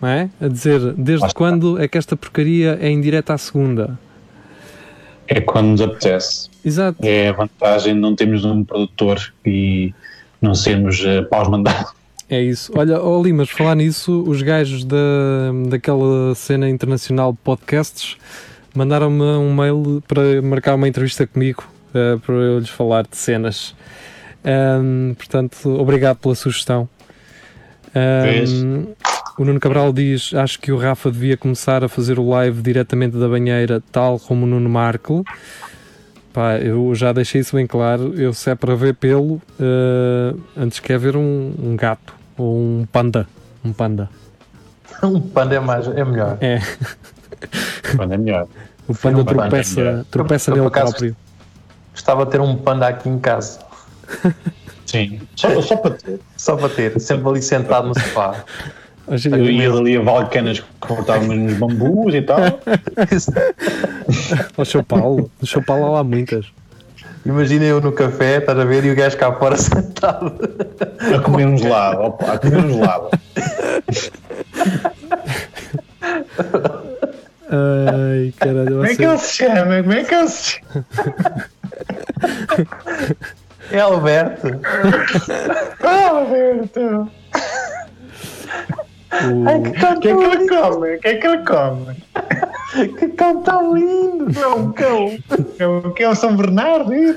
[0.00, 0.30] não é?
[0.40, 1.36] A dizer, desde está.
[1.36, 3.98] quando é que esta porcaria é em direto à segunda?
[5.26, 6.48] É quando nos apetece.
[6.64, 6.98] Exato.
[7.02, 9.94] É a vantagem de não termos um produtor e
[10.40, 11.92] não sermos uh, paus mandados.
[12.28, 12.72] É isso.
[12.76, 14.96] Olha, oh Limas, falar nisso, os gajos da,
[15.68, 18.16] daquela cena internacional de podcasts
[18.72, 23.74] mandaram-me um mail para marcar uma entrevista comigo eh, para eu lhes falar de cenas.
[24.44, 26.88] Ahm, portanto, obrigado pela sugestão.
[27.92, 28.64] Vês?
[29.38, 33.16] O Nuno Cabral diz: Acho que o Rafa devia começar a fazer o live diretamente
[33.16, 35.24] da banheira, tal como o Nuno Marco.
[36.32, 38.14] Pá, eu já deixei isso bem claro.
[38.14, 42.86] Eu, se é para ver pelo, eh, antes quer ver um, um gato ou um
[42.90, 43.26] panda.
[43.64, 44.08] Um panda.
[45.02, 46.36] Um panda é, mais, é melhor.
[46.42, 46.60] É,
[47.96, 48.46] Quando é melhor.
[48.86, 50.04] o panda um panda, é tropeça, melhor.
[50.10, 51.16] tropeça Eu- eu, nele acaso, próprio.
[51.94, 53.60] Gostava de ter um panda aqui em casa.
[54.84, 55.20] Sim.
[55.36, 56.20] Só, só para ter.
[56.36, 58.44] Só para ter, sempre ali sentado no sofá.
[59.10, 62.38] Eu ia ali a valcanas que cortávamos nos bambus e tal.
[64.56, 66.46] Ao São Paulo, no São Paulo há lá muitas.
[67.26, 70.32] Imagina eu no café, estás a ver, e o gajo cá fora sentado.
[71.14, 72.02] A comer um gelado.
[72.02, 73.10] Opa, a comer um gelado.
[77.50, 79.82] Ai, caralho, Como é que ele se chama?
[79.82, 80.84] Como é que ele se chama?
[83.72, 84.46] É Alberto.
[85.82, 87.10] Alberto.
[89.12, 90.94] O, Ai, que cão O que é que ele come?
[90.94, 91.96] O que é que ele come?
[93.00, 94.40] Que cão tão lindo!
[94.40, 95.18] É um cão.
[95.58, 96.94] É um cão São Bernardo.
[96.94, 97.16] isso.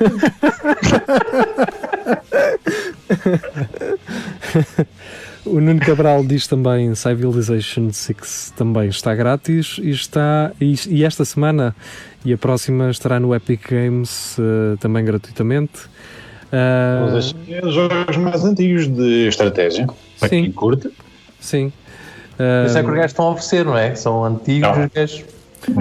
[5.46, 11.24] o Nuno Cabral diz também Civilization 6 também está grátis e está e, e esta
[11.26, 11.76] semana
[12.26, 15.82] e a próxima estará no Epic Games eh, também gratuitamente.
[16.52, 19.88] Ah, Mas Os jogos mais antigos de estratégia.
[20.20, 20.44] Para Sim.
[20.44, 20.90] quem curte.
[21.40, 21.72] sim.
[22.68, 23.94] Isso é que os gajos estão a oferecer, não é?
[23.96, 24.86] São antigos Não.
[24.86, 25.24] os gajos.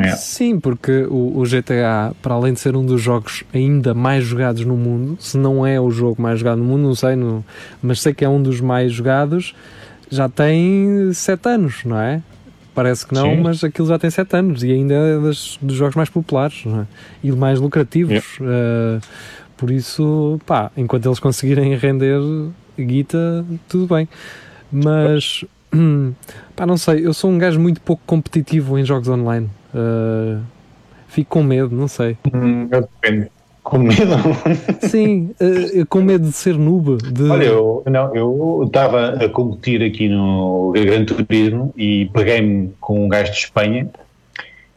[0.05, 0.11] É.
[0.17, 4.65] Sim, porque o, o GTA, para além de ser um dos jogos ainda mais jogados
[4.65, 7.45] no mundo, se não é o jogo mais jogado no mundo, não sei, não-
[7.83, 9.55] mas sei que é um dos mais jogados,
[10.09, 12.23] já tem 7 anos, não é?
[12.75, 13.41] Parece que não, Sim.
[13.43, 16.83] mas aquilo já tem 7 anos e ainda é das- dos jogos mais populares não
[16.83, 16.87] é?
[17.25, 18.39] e mais lucrativos.
[18.41, 19.01] Uh,
[19.57, 22.21] por isso, pá, enquanto eles conseguirem render
[22.79, 24.09] guita, tudo bem.
[24.71, 25.45] Mas,
[26.55, 29.49] pá, não sei, eu sou um gajo muito pouco competitivo em jogos online.
[29.75, 30.41] Uh,
[31.09, 32.17] fico com medo, não sei.
[32.33, 33.31] Hum, Depende.
[33.63, 34.13] Com medo.
[34.89, 36.97] Sim, uh, com medo de ser noob.
[37.13, 37.31] De...
[37.31, 43.09] Olha, eu não, eu estava a competir aqui no Gran Turismo e peguei-me com um
[43.09, 43.89] gajo de Espanha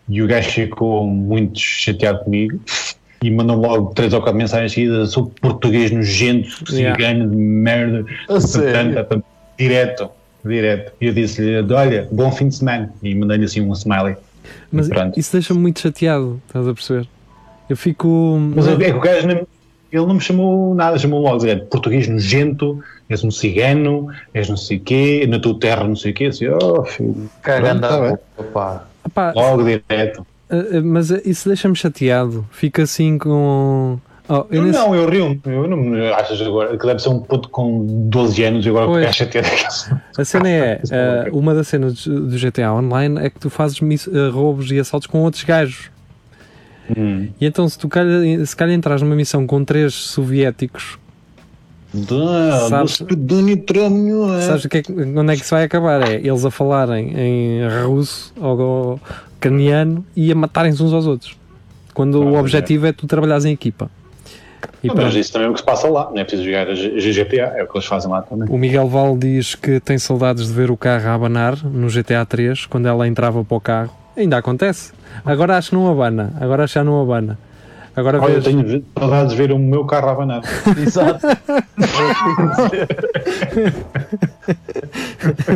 [0.07, 2.59] e o gajo ficou muito chateado comigo
[3.23, 6.95] e mandou logo três ou quatro mensagens seguidas sou português nojento, Yeah.
[6.95, 8.93] cigano de merda, A sério?
[8.93, 9.25] portanto,
[9.57, 10.09] direto,
[10.49, 10.93] direto.
[10.99, 14.15] E eu disse-lhe, olha, bom fim de semana e mandei-lhe assim um smiley.
[14.71, 17.07] Mas isso deixa-me muito chateado, estás a perceber?
[17.69, 18.37] Eu fico.
[18.55, 19.47] Mas é que o gajo não,
[19.91, 24.57] ele não me chamou nada, chamou logo direto, português nojento, és um cigano, és não
[24.57, 27.29] sei o quê, na tua terra não sei o quê, assim, oh, filho.
[27.41, 28.19] Cagando Pronto,
[29.13, 30.25] tá Logo direto.
[30.51, 32.45] uh, uh, mas isso deixa-me chateado.
[32.51, 33.99] Fica assim com.
[34.27, 37.09] Oh, eu Eu nesse- não, eu rio eu não me achas agora que deve ser
[37.09, 39.01] um puto com 12 anos e agora Pois.
[39.01, 40.01] ficar chateado.
[40.17, 43.79] A cena é, é uh, uma das cenas do GTA Online é que tu fazes
[44.07, 45.91] uh, roubos e assaltos com outros gajos.
[46.97, 47.27] Hum.
[47.39, 50.97] E então se tu calhar, se calhar entras numa missão com três soviéticos,
[51.93, 53.41] Dá, Sabes- do
[54.33, 54.41] é.
[54.41, 56.01] sabes que é que- onde é que isso vai acabar?
[56.11, 58.99] É eles a falarem em russo ou
[59.37, 61.37] ucraniano e a matarem-se uns aos outros.
[61.93, 63.89] Quando o Ah, objetivo é tu trabalhares em equipa.
[64.83, 65.17] E Não, mas pronto.
[65.19, 67.63] isso também é o que se passa lá, não é preciso jogar a GTA, é
[67.63, 68.47] o que eles fazem lá também.
[68.49, 72.25] O Miguel Val diz que tem saudades de ver o carro a abanar no GTA
[72.25, 73.91] 3 quando ela entrava para o carro.
[74.17, 74.93] Ainda acontece.
[75.25, 76.33] Agora acho que não abana.
[76.39, 77.37] Agora acho que já não abana.
[77.95, 78.43] Agora Olha, eu vês.
[78.43, 80.41] tenho saudades de ver o meu carro a abanar.
[80.77, 81.25] Exato.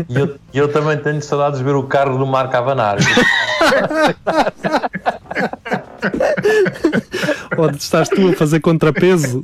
[0.08, 2.98] E eu, eu também tenho saudades de ver o carro do Marco Avanar.
[7.58, 9.44] Onde estás tu a fazer contrapeso?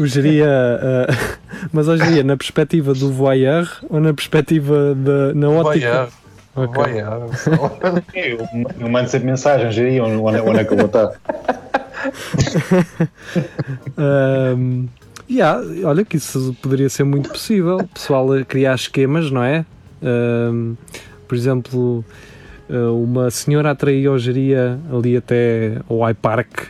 [0.00, 0.46] o geria.
[0.48, 1.06] ah,
[1.72, 5.70] mas hoje geria na perspectiva do voyeur ou na perspectiva da na ótica?
[5.72, 6.08] Voyeur.
[6.56, 6.74] Ok.
[6.74, 7.30] Voyeur.
[8.14, 8.38] Eu,
[8.80, 11.12] eu mando sempre mensagens aí onde, onde, onde é que eu vou estar.
[13.96, 14.86] Ahm,
[15.30, 17.78] yeah, olha que isso poderia ser muito possível.
[17.78, 19.64] O pessoal a criar esquemas, não é?
[20.04, 20.74] Ahm,
[21.26, 22.04] por exemplo,
[22.70, 26.68] ah, uma senhora atraía ou geria ali até ao iPark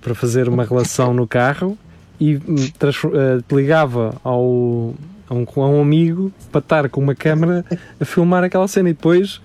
[0.00, 1.76] para fazer uma relação no carro
[2.20, 4.94] e hum, ah, ligava ao,
[5.28, 7.64] a, um, a um amigo para estar com uma câmera
[8.00, 9.40] a filmar aquela cena e depois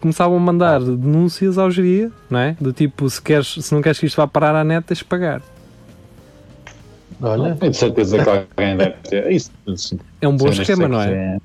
[0.00, 2.56] começavam a mandar denúncias ao geria, não é?
[2.60, 5.04] Do tipo, se, queres, se não queres que isto vá parar à net, tens de
[5.04, 5.42] pagar.
[7.20, 9.32] Olha, Tenho certeza que alguém deve ter.
[9.32, 9.98] Isso, isso.
[10.20, 11.40] É um bom esquema, que não é?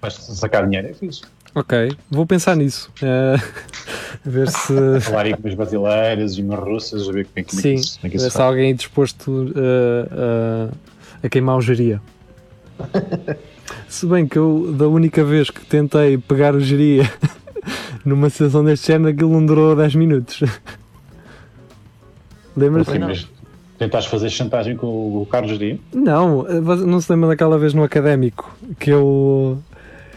[0.00, 1.22] Vais sacar dinheiro, é fixe.
[1.54, 2.90] Ok, vou pensar nisso.
[3.02, 4.74] A ver se.
[5.00, 7.74] Falar aí com umas brasileiras e umas russas, a ver como é que, é Sim,
[7.76, 10.70] como é que isso se alguém é disposto eh,
[11.22, 12.00] a- a queimar o geria.
[13.88, 17.10] Se bem que eu, da única vez que tentei pegar o geria
[18.04, 20.42] numa situação deste género, aquilo não durou 10 minutos.
[22.56, 22.98] Lembras-te?
[22.98, 23.28] Mas
[23.78, 24.86] Tentaste fazer chantagem com
[25.20, 25.78] o Carlos Dias?
[25.92, 29.58] Não, eh, não se lembra daquela vez no académico que eu,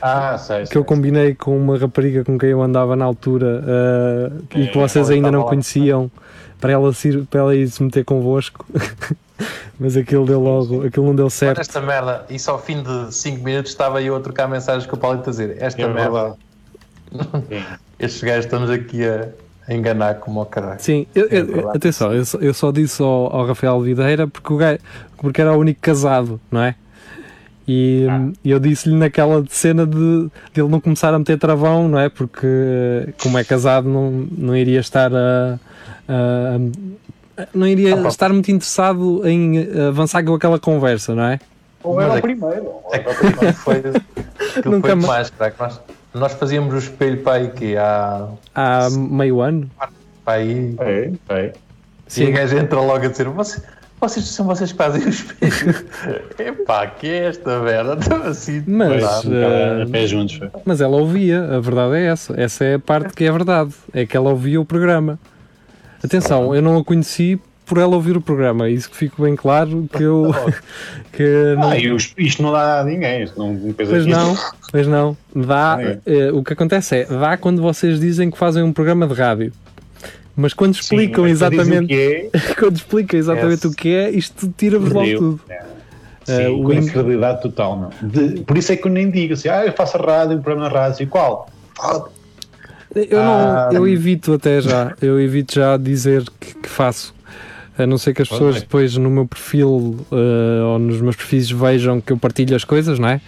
[0.02, 0.64] Ah, sei.
[0.66, 4.80] que eu combinei com uma rapariga com quem eu andava na altura eh, e que
[4.80, 6.10] É, vocês ainda não conheciam
[6.60, 8.66] para ela, se, ir- para ela ir se meter convosco.
[9.80, 11.62] Mas aquilo deu logo, aquilo não deu certo.
[11.62, 12.26] esta merda.
[12.30, 15.30] Isso ao fim de 5 minutos estava eu a trocar mensagens com o Paulo a
[15.30, 16.36] dizer: Esta É merda,
[17.98, 19.30] estes gajos estamos aqui a,
[19.74, 20.80] enganar como ao caralho.
[20.82, 21.78] Sim, eu- eu- verdade.
[21.78, 24.80] atenção, eu só, eu só disse ao, ao Rafael Videira porque, o gajo,
[25.18, 26.76] porque era o único casado, não é?
[27.72, 32.00] E hum, eu disse-lhe naquela cena de, de ele não começar a meter travão, não
[32.00, 32.10] é?
[32.10, 32.48] Porque,
[33.22, 35.60] como é casado, não, não iria estar a,
[36.08, 36.58] a,
[37.54, 41.40] não iria Ah, estar muito interessado em eh, avançar com aquela conversa, não é?
[41.84, 42.64] Ou era Mas o é- primeiro.
[42.66, 43.54] ou É era o primeiro.
[43.62, 43.76] foi,
[44.66, 45.60] Nunca foi ma- demais, craque.
[45.60, 45.80] Nós,
[46.16, 49.70] nós fazíamos o espelho para aí que há Há meio ano.
[50.26, 51.54] para aí É, é.
[52.18, 53.62] e a gaja entra logo a dizer "Você-
[54.00, 55.76] vocês são vocês que fazem o espelho.
[56.40, 57.98] Epá, que é esta merda?
[58.00, 59.22] Então, assim, Mas, a
[59.92, 60.40] pé juntos.
[60.66, 62.34] Mas ela ouvia, a verdade é essa.
[62.40, 63.72] Essa é a parte que é verdade.
[63.94, 65.20] É que ela ouvia o programa.
[66.04, 68.70] Atenção, eu não a conheci por ela ouvir o programa.
[68.70, 70.34] Isso que fico bem claro que eu.
[71.14, 73.24] que não, Ah, e os- isto não dá a ninguém.
[73.24, 74.36] Isto não, Pois não,
[74.72, 75.18] pois não.
[75.36, 76.00] Dá, É.
[76.06, 79.52] eh, o que acontece é, dá quando vocês dizem que fazem um programa de rádio.
[80.40, 83.74] Mas quando Sim, explicam o exatamente, é, quando explicam exatamente Yes.
[83.74, 85.40] o que é, isto tira-vos logo tudo.
[85.50, 85.54] É.
[86.28, 88.10] Eh, Sim, o com in- credibilidade total, não.
[88.10, 90.42] De- por isso é que eu nem digo assim, ah, eu faço a rádio, um
[90.42, 91.50] programa na rádio, assim, qual?
[92.96, 93.70] Eu, não, Ah.
[93.74, 97.14] eu evito até já, eu evito já dizer que, que faço.
[97.78, 98.60] A não ser que as pessoas é.
[98.60, 103.00] depois no meu perfil eh, ou nos meus perfis vejam que eu partilho as coisas,
[103.00, 103.22] não é?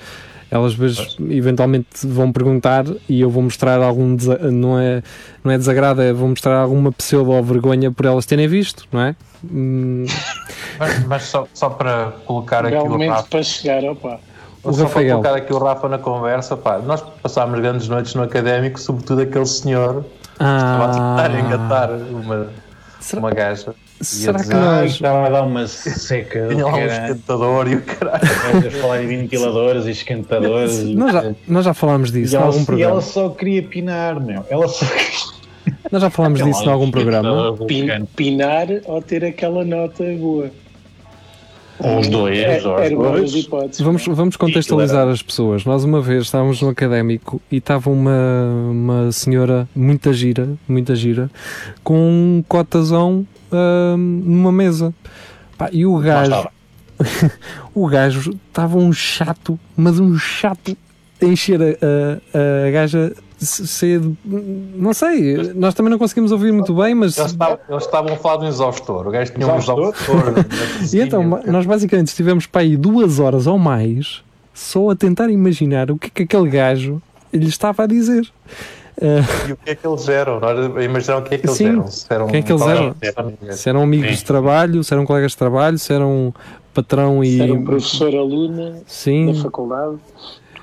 [0.51, 4.17] Elas vezes eventualmente vão perguntar e eu vou mostrar algum
[4.51, 5.01] não é,
[5.41, 8.99] não é desagrado, é vou mostrar alguma pseudo ou vergonha por elas terem visto, não
[8.99, 9.15] é?
[9.49, 10.05] Hum,
[10.77, 14.19] Mas, mas só, só para colocar aqui o momento Rafa, para chegar, opa.
[14.63, 15.09] O só para Rafael.
[15.11, 19.45] colocar aqui o Rafa na conversa, pá, nós passámos grandes noites no académico, sobretudo aquele
[19.45, 20.89] senhor que estava a
[21.27, 22.49] tentar engatar uma,
[22.99, 23.73] será, uma gaja.
[24.01, 26.47] Será que nós estava a dar uma seca.
[26.51, 28.21] Tinha lá um esquentador e o caralho.
[28.53, 30.79] Gajas falar em ventiladores e esquentadores.
[30.79, 32.91] e- nós já, nós já falámos disso e, em ela, algum e programa.
[32.93, 34.45] ela só queria pinar, meu.
[34.49, 34.85] Ela só
[35.91, 37.55] Nós já falámos disso em algum programa.
[37.67, 40.49] Pin- pinar ou ter aquela nota boa.
[41.83, 42.89] Ou os dois, É, ou os
[43.31, 43.35] dois.
[43.35, 43.81] hipóteses.
[43.81, 45.65] Vamos, vamos contextualizar as pessoas.
[45.65, 51.27] Nós uma vez estávamos no académico e estava uma, uma senhora muita gira, muita gira,
[51.83, 54.93] com um cotazão ahm, numa mesa.
[55.57, 56.51] Pá, e o gajo, estava.
[57.73, 60.75] o gajo estava um chato, mas um chato
[61.21, 64.15] a encher a, a, a gaja cedo.
[64.23, 67.17] Não sei, nós também não conseguimos ouvir muito bem, mas.
[67.17, 69.07] Eles estavam, eles estavam a falar de um exaustor.
[69.07, 69.93] O gajo tinha um Exaustor?
[70.93, 75.89] E então, nós basicamente estivemos para aí duas horas ou mais só a tentar imaginar
[75.91, 77.01] o que é que aquele gajo
[77.33, 78.27] lhe estava a dizer.
[79.01, 80.39] Ah, E o que é que eles eram?
[80.39, 81.69] Nós a imaginar o que é que eles Sim.
[81.69, 81.87] eram.
[81.87, 82.95] Se eram Quem é que eles eram?
[83.51, 84.15] se eram amigos Sim.
[84.15, 86.33] de trabalho, se eram colegas de trabalho, se eram
[86.73, 87.37] patrão e.
[87.37, 89.95] Se era um professor aluna Sim, da faculdade.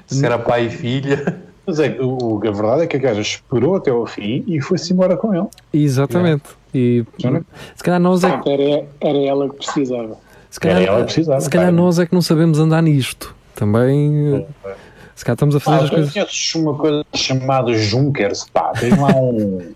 [0.06, 1.36] Se era pai e filha.
[1.66, 4.58] Mas é, que o, a verdade é que a gaja esperou até ao fim e
[4.58, 5.46] foi-se embora com ele.
[5.70, 6.44] exatamente.
[6.74, 10.16] E Já não- se calhar nós é que, Era, era ela que precisava.
[10.48, 11.76] se calhar, Era ela que precisava, se calhar cara.
[11.76, 13.34] nós é que não sabemos andar nisto.
[13.54, 14.74] Também eh,
[15.18, 16.12] se calhar estamos a fazer Ah, as coisas.
[16.12, 19.58] conheces uma coisa chamada Junkers, pá, tem lá um,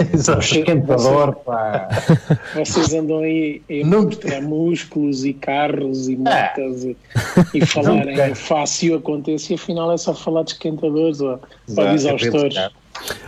[0.00, 1.88] um esquentador, pá.
[2.56, 4.08] Vocês andam aí a Não-
[4.42, 6.96] músculos e carros e motas e,
[7.54, 8.28] e falarem Nunca.
[8.28, 11.38] eu faço e afinal é só falar de esquentadores ou,
[11.76, 12.56] ou de exaustores.
[12.56, 12.70] é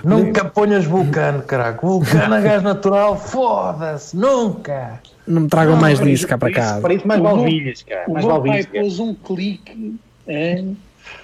[0.04, 1.87] Nunca ponhas vulcano, caraca.
[1.87, 4.16] Vulcano a gás natural, foda-se.
[4.16, 5.00] Nunca.
[5.26, 6.80] Não me tragam mais para disso isso- cá para casa.
[6.80, 8.04] Para isso mais O meu- valvilhas, cara.
[8.09, 8.83] O Mais meu pai valvilhas.
[8.83, 10.64] pôs um clique é,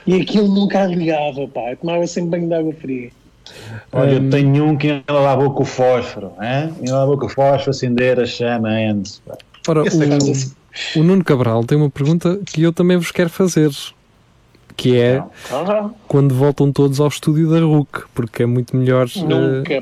[0.06, 1.70] e aquilo nunca ligava, pá.
[1.70, 3.10] Eu tomava sempre banho de água fria.
[3.92, 6.72] Olha, eu tenho um que ainda lavou com o fósforo, hein?
[6.78, 9.20] ainda lavou com o fósforo, acender a chama antes.
[9.26, 9.36] pá.
[9.68, 10.54] Ora, Essa o- coisa-
[10.96, 13.70] O Nuno Cabral tem uma pergunta que eu também vos quero fazer,
[14.76, 19.08] que é Ah, quando voltam todos ao estúdio da RUC, porque é muito melhor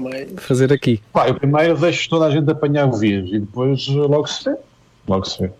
[0.01, 0.29] mais.
[0.39, 1.01] fazer aqui.
[1.13, 4.45] Pá, eu primeiro deixo toda a gente apanhar o vírus e depois eh, logo se
[4.51, 4.57] vê.
[5.07, 5.51] Logo se vê.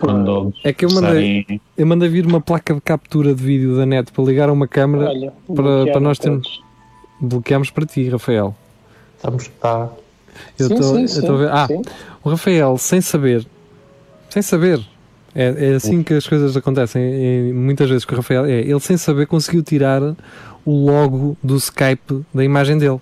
[0.00, 3.84] Quando É que eu mandei, eu mandei vir uma placa de captura de vídeo da
[3.84, 6.62] net para ligar a uma câmera, Olha, para, para nós termos.
[7.20, 8.54] Bloqueamos para ti, Rafael.
[9.16, 9.48] Estamos.
[9.60, 9.90] Tá.
[10.58, 11.82] Eu tô a ver- Ah, sim.
[12.24, 13.46] o Rafael, sem saber,
[14.30, 14.80] sem saber,
[15.34, 18.80] é, é assim que as coisas acontecem e muitas vezes com o Rafael, é, ele
[18.80, 20.02] sem saber conseguiu tirar
[20.64, 23.00] o logo do Skype da imagem dele.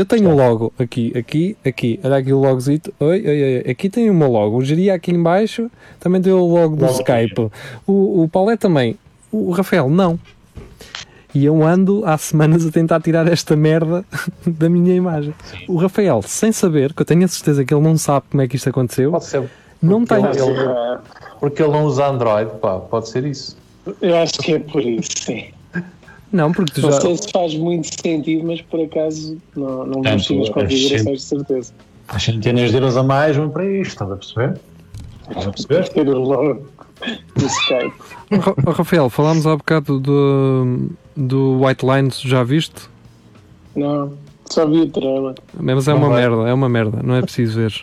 [0.00, 3.90] Eu tenho o logo aqui, aqui, aqui, olha aqui o logozito, oi, oi, oi, aqui
[3.90, 6.94] tem o meu logo, o Geria aqui em baixo também tem o logo do Logo
[6.94, 7.50] Skype,
[7.86, 8.96] o, o Paulé também,
[9.30, 10.18] o Rafael não.
[11.34, 14.02] E eu ando há semanas a tentar tirar esta merda
[14.46, 15.34] da minha imagem.
[15.68, 18.48] O Rafael, sem saber, que eu tenho a certeza que ele não sabe como é
[18.48, 19.42] que isto aconteceu, Pode ser.
[19.82, 20.24] não porque tem.
[20.24, 20.98] ele- ele-
[21.38, 22.78] Porque ele não usa Android, pá.
[22.78, 23.54] Pode ser isso.
[24.00, 25.44] Eu acho que é por isso, sim.
[26.32, 27.00] Não, porque tu Não já.
[27.00, 31.72] sei se faz muito sentido, mas por acaso não, não nas a configurações de certeza.
[32.08, 34.60] As centenas de euros a mais vão para isto, estás a perceber?
[35.28, 35.88] Estás a perceber?
[35.90, 36.66] Ter o logo
[37.36, 37.92] Skype.
[38.66, 42.88] Oh, Rafael, falámos há bocado do, do White Lines, já viste?
[43.74, 44.12] Não,
[44.50, 45.34] só vi o trailer.
[45.58, 46.20] Mas é Não uma vai.
[46.28, 47.74] merda, é uma merda, não é preciso ver.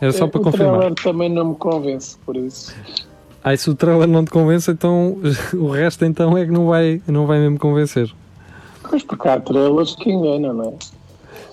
[0.00, 0.76] Era só É, para o confirmar.
[0.78, 2.74] trailer também não me convence, por isso.
[3.44, 5.18] Aí se o trailer não te convence, então
[5.54, 8.10] o resto então é que não vai, não vai mesmo convencer.
[8.88, 10.72] Pois porque há trailers que enganam, não é?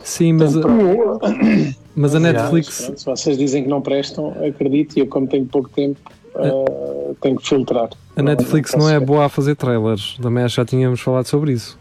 [0.03, 1.19] Sim, mas, Então, pronto.
[1.95, 2.85] mas a Netflix.
[2.85, 5.99] pronto, se vocês dizem que não prestam, acredito, e eu, como tenho pouco tempo,
[6.35, 7.89] ah, tenho que filtrar.
[8.15, 9.05] A Netflix não posso é ver.
[9.05, 10.17] boa a fazer trailers.
[10.21, 11.77] Também já tínhamos falado sobre isso.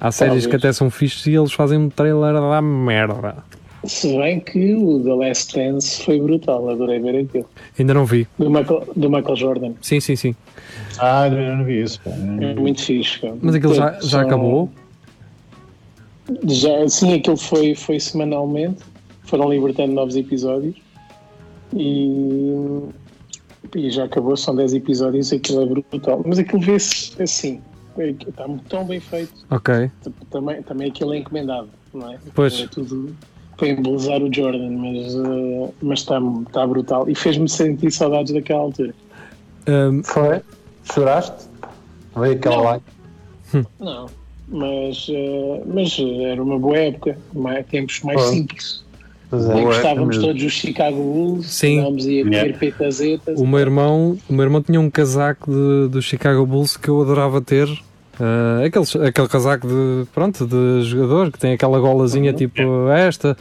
[0.00, 0.64] Há séries que Talvez.
[0.64, 3.36] até são fixes e eles fazem um trailer da merda.
[3.84, 7.48] Se bem que o The Last Dance foi brutal, adorei ver aquilo.
[7.78, 8.26] Ainda não vi.
[8.38, 9.72] Do Michael, do Michael Jordan.
[9.80, 10.34] Sim, sim, sim.
[10.98, 12.00] Ah, eu não vi isso.
[12.02, 12.10] pá.
[12.10, 13.20] É muito fixe.
[13.20, 13.32] pá.
[13.40, 14.68] Mas aquilo já, já acabou?
[16.44, 18.82] Já, sim, aquilo foi, foi semanalmente.
[19.22, 20.76] Foram libertando novos episódios.
[21.72, 22.52] E,
[23.76, 25.32] e já acabou, são 10 episódios.
[25.32, 26.22] Aquilo é brutal.
[26.26, 27.60] Mas aquilo vê-se assim.
[27.96, 29.32] é Está tão bem feito.
[29.50, 29.88] Ok.
[30.30, 32.18] Também, também aquilo é encomendado, não é?
[32.34, 32.60] Pois.
[32.60, 33.14] É tudo
[33.58, 37.08] para embelezar o Jordan, mas, eh, mas está, está brutal.
[37.10, 38.94] E fez-me sentir saudades daquela altura.
[39.66, 40.40] Ahm, Foi?
[40.90, 41.46] Choraste?
[42.16, 42.62] Veio aquela Não.
[42.64, 42.80] lá.
[43.80, 44.06] Não,
[44.48, 48.30] mas, eh, mas era uma boa época, mais, tempos mais Foi.
[48.32, 48.84] simples.
[49.30, 49.64] Pois Em que é.
[49.64, 50.22] gostávamos mesmo.
[50.22, 51.78] todos dos Chicago Bulls, Sim.
[51.80, 52.58] andávamos a comer Yeah.
[52.58, 53.38] petazetas.
[53.38, 57.02] o, meu irmão, o meu irmão tinha um casaco de, do Chicago Bulls que eu
[57.02, 57.68] adorava ter.
[58.20, 63.36] Ah, aquele, aquele casaco de, pronto, de jogador que tem aquela golazinha tipo esta.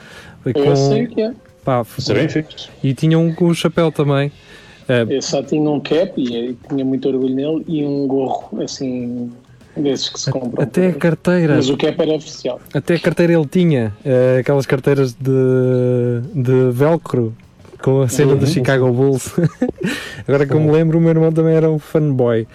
[0.45, 1.31] e Eu sei que é.
[1.65, 2.69] pá, é bem fixe.
[2.83, 4.31] e tinha um com o chapéu também.
[4.87, 9.31] Ah, Eu só tinha um cap e, tinha muito orgulho nele e um gorro assim
[9.75, 10.63] desses que se compram.
[10.63, 11.55] até a carteira.
[11.55, 12.59] Mas o cap era oficial.
[12.73, 17.33] Até a carteira ele tinha, eh, aquelas carteiras de, de velcro
[17.83, 18.51] com a cena do Uhum.
[18.51, 19.33] Chicago Bulls.
[20.27, 22.47] Agora que eu me lembro, o meu irmão também era um fanboy.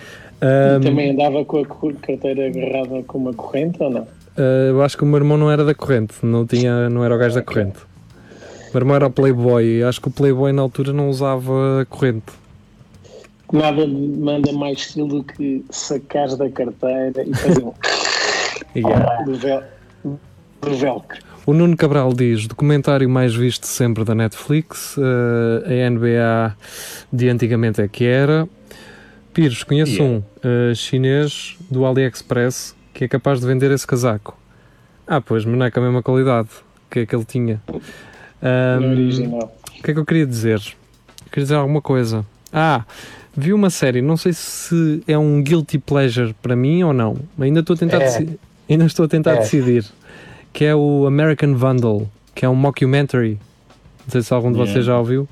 [0.42, 4.06] E também andava com a carteira agarrada com uma corrente ou não?
[4.36, 7.14] eh, eu acho que o meu irmão não era da corrente, não, tinha, não era
[7.14, 7.78] o gajo da corrente.
[7.78, 11.86] O meu irmão era o Playboy, e acho que o Playboy na altura não usava
[11.90, 12.32] corrente.
[13.52, 17.72] Nada manda mais estilo do que sacares da carteira e fazer um
[18.74, 19.22] Yeah.
[19.24, 19.62] do, vel,
[20.62, 21.18] do velcro.
[21.44, 24.96] O Nuno Cabral diz: documentário mais visto sempre da Netflix.
[24.96, 26.56] eh, a NBA
[27.12, 28.48] de antigamente é que era.
[29.32, 30.16] Pires, conheço Yeah.
[30.18, 34.36] um eh, chinês do AliExpress que é capaz de vender esse casaco.
[35.06, 36.48] Ah, pois, mas não é com a mesma qualidade
[36.90, 37.60] que a que ele tinha.
[38.42, 39.54] Original.
[39.78, 40.60] o que é que eu queria dizer?
[41.30, 42.24] Queria dizer alguma coisa.
[42.52, 42.84] Ah,
[43.34, 47.16] vi uma série, não sei se é um guilty pleasure para mim ou não.
[47.40, 48.26] Ainda estou a tentar, É.
[48.68, 49.38] ainda estou a tentar É.
[49.38, 49.86] decidir.
[50.52, 53.38] Que é o American Vandal, que é um mockumentary.
[54.04, 54.72] Não sei se algum de Yeah.
[54.72, 55.26] vocês já ouviu.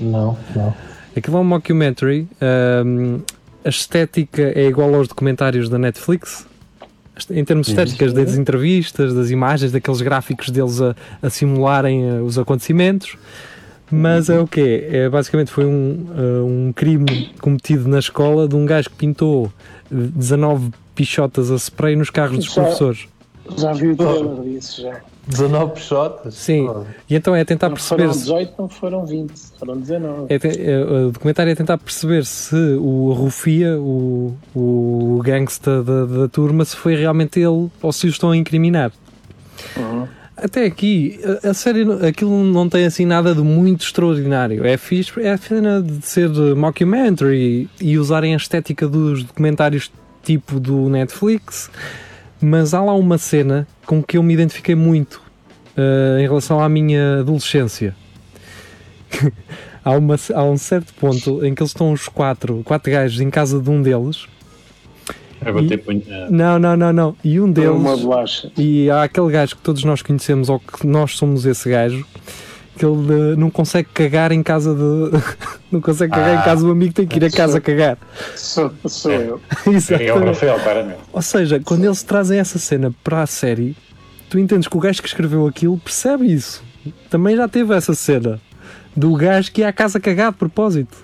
[0.00, 0.74] Não, não.
[1.16, 2.28] Aquilo é um mockumentary.
[2.40, 3.20] ahm,
[3.64, 6.46] a estética é igual aos documentários da Netflix.
[7.30, 12.38] Em termos estéticas, das entrevistas, das imagens, daqueles gráficos deles a, a simularem eh, os
[12.38, 13.16] acontecimentos.
[13.90, 14.86] Mas é o quê?
[14.90, 19.50] É, basicamente foi um, eh, um crime cometido na escola de um gajo que pintou
[19.90, 23.08] eh, 19 pichotas a spray nos carros dos Já- professores.
[23.56, 25.00] Já vi o trailer disso já.
[25.26, 26.34] 19 pichotas?
[26.34, 26.68] Sim.
[26.68, 30.26] Oh, E então é tentar Não foram perceber se, 18, não foram 20, foram 19.
[30.28, 36.04] É, te- é, o documentário é tentar perceber se o Rufia, o, o gangsta da,
[36.04, 38.92] da turma, se foi realmente ele ou se o estão a incriminar.
[39.76, 40.06] Uhum.
[40.36, 44.64] Até aqui, a, a série, aquilo não tem assim nada de muito extraordinário.
[44.66, 49.90] É fixe, é a cena de ser mockumentary e usarem a estética dos documentários
[50.22, 51.70] tipo do Netflix,
[52.40, 55.20] mas há lá uma cena com que eu me identifiquei muito
[55.76, 57.94] eh, em relação à minha adolescência.
[59.84, 63.30] há, uma, há um certo ponto em que eles estão os quatro, quatro gajos em
[63.30, 64.26] casa de um deles.
[65.40, 65.82] É bater.
[66.30, 67.16] Não, não, não, não.
[67.22, 68.04] E um Foi uma deles.
[68.04, 68.50] bolacha.
[68.56, 72.06] E há aquele gajo que todos nós conhecemos, ou que nós somos esse gajo,
[72.76, 75.10] que ele eh, não consegue cagar em casa de.
[75.70, 76.40] não consegue cagar Ah.
[76.40, 77.98] em casa do amigo, tem que ir a casa cagar.
[78.36, 79.16] Sou, sou É.
[79.16, 79.40] eu.
[79.66, 80.24] É o Exatamente.
[80.26, 80.98] Rafael, claramente.
[81.12, 83.76] Ou seja, quando eles trazem essa cena para a série,
[84.30, 86.62] tu entendes que o gajo que escreveu aquilo percebe isso.
[87.10, 88.40] Também já teve essa cena
[88.94, 90.96] do gajo que ia à casa cagar de propósito,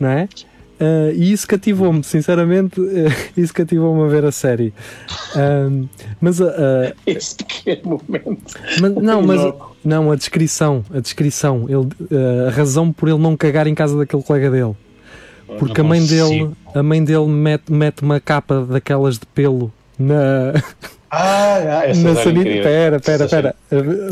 [0.00, 0.28] não é?
[0.80, 2.80] Ah, e isso cativou-me, sinceramente,
[3.36, 4.72] isso cativou-me a ver a série.
[5.36, 5.84] Ahm,
[6.20, 8.54] mas a- a, Esse pequeno momento.
[8.80, 9.40] mas, não, mas.
[9.84, 13.96] Não, a descrição, a descrição, ele, eh, a razão por ele não cagar em casa
[13.96, 14.74] daquele colega dele.
[15.58, 20.54] Porque a mãe dele, a mãe dele mete, mete uma capa daquelas de pelo na,
[21.14, 22.50] Ah, ah essa Na sanita.
[22.62, 23.54] Pera, pera, pera.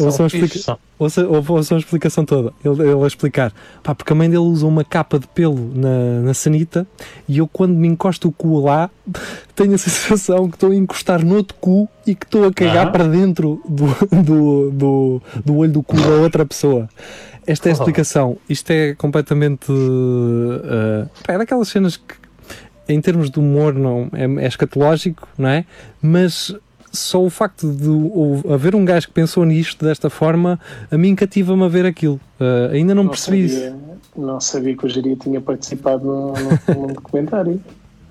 [0.00, 2.52] Ouçam explica- ouça- ouçam a explicação toda.
[2.62, 3.54] Ele, ele a explicar.
[3.82, 6.86] Pá, porque a mãe dele usa uma capa de pelo na, na sanita
[7.26, 8.90] e eu, quando me encosto o cu lá,
[9.56, 12.84] tenho a sensação que estou a encostar no outro cu e que estou a cagar
[12.84, 12.92] Aham.
[12.92, 13.86] para dentro do,
[14.22, 16.86] do, do, do olho do cu da outra pessoa.
[17.46, 18.36] Esta é a explicação.
[18.46, 19.72] Isto é completamente.
[19.72, 22.14] Uh, pá, é daquelas cenas que,
[22.86, 25.64] em termos de humor, não, é, é escatológico, não é?
[26.02, 26.54] Mas
[26.92, 30.58] só o facto de o- haver um gajo que pensou nisto desta forma,
[30.90, 32.20] a mim cativa-me a ver aquilo.
[32.40, 33.54] Uh, ainda não, Não percebi isso.
[33.56, 33.76] sabia,
[34.16, 36.32] não sabia que o Jeria tinha participado num,
[36.74, 37.60] num, documentário.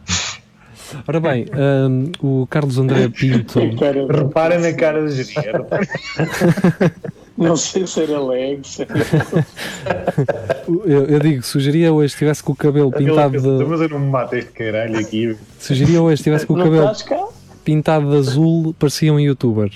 [1.07, 2.11] Ora bem, um,
[2.41, 3.59] o Carlos André Pinto.
[3.77, 5.53] Cara, Reparem na cara de Jeria.
[7.38, 8.61] Não sei se era leg.
[10.86, 13.65] Eu, eu digo, sugeria hoje estivesse com o cabelo pintado de.
[13.65, 15.38] Mas eu não me mato este caralho aqui.
[15.57, 17.25] Sugeria hoje estivesse com o Não cabelo estás cá?
[17.70, 19.72] Pintado de azul, parecia um youtuber.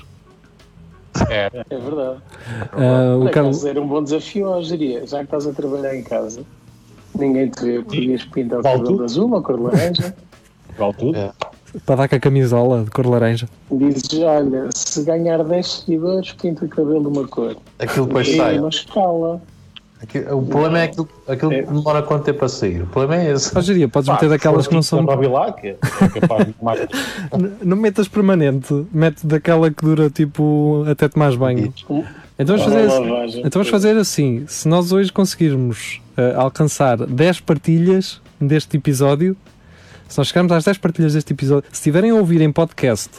[1.30, 1.52] É.
[1.70, 2.18] É verdade.
[2.74, 3.64] Uh, o Carlos.
[3.64, 5.06] era um bom desafio ao Jeria.
[5.06, 6.42] Já que estás a trabalhar em casa,
[7.16, 10.16] ninguém te vê, podias pintar o cabelo azul ou cor de laranja.
[10.76, 11.16] Vale tudo.
[11.16, 11.32] É.
[11.86, 13.48] Para dar com a camisola de cor laranja.
[13.72, 17.58] Dizes, olha, se ganhar 10 seguidores, pinta o cabelo de uma cor.
[17.78, 18.58] Aquilo depois sai.
[18.58, 19.40] uma escala.
[20.32, 22.82] O problema é aquilo, aquilo que demora quanto tempo a sair.
[22.82, 23.50] O problema é esse.
[23.50, 25.00] Sugeria, podes meter daquelas que não são.
[26.12, 26.22] Que é
[27.64, 31.74] Não metas permanente, mete daquela que dura tipo até tomar banho.
[32.40, 37.40] Então vamos fazer, assim- então vamos fazer assim: se nós hoje conseguirmos eh, alcançar 10
[37.42, 39.38] partilhas deste episódio,
[40.10, 43.10] se nós chegarmos às 10 partilhas deste episódio, se tiverem a ouvir em podcast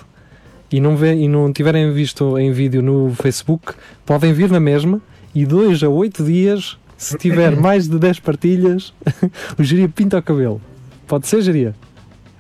[0.70, 3.72] e não, vê, e não tiverem visto em vídeo no Facebook,
[4.05, 5.01] podem vir na mesma
[5.35, 8.93] e 2 a 8 dias, se tiver mais de 10 partilhas,
[9.59, 10.61] o Geria pinta o cabelo.
[11.07, 11.74] Pode ser, Geria?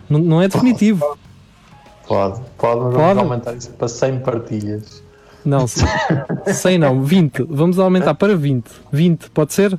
[0.08, 1.04] Não, não é definitivo.
[2.06, 2.96] Pode, pode, Pode.
[2.96, 5.02] vamos aumentar isso para 100 partilhas.
[5.44, 5.84] Não, se-
[6.52, 7.42] 100 não, 20.
[7.48, 8.64] Vamos aumentar para 20.
[8.92, 9.78] 20, pode ser?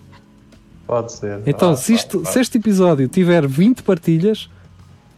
[0.87, 1.41] Pode ser.
[1.45, 4.49] Então, Ah, se, isto- pode, se este episódio tiver 20 partilhas,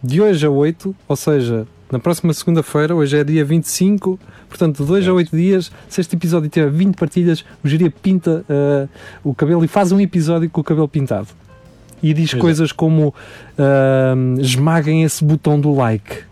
[0.03, 4.19] de hoje a 8, ou seja, na próxima segunda-feira, hoje é dia 25,
[4.49, 8.43] portanto, de 2 a 8 dias, se este episódio tiver 20 partilhas, o Jiria pinta
[8.49, 8.87] ah,
[9.23, 11.27] o cabelo e faz um episódio com o cabelo pintado.
[12.03, 12.41] E diz Pois é.
[12.41, 13.13] coisas como
[13.57, 16.23] ah, esmaguem esse botão do like.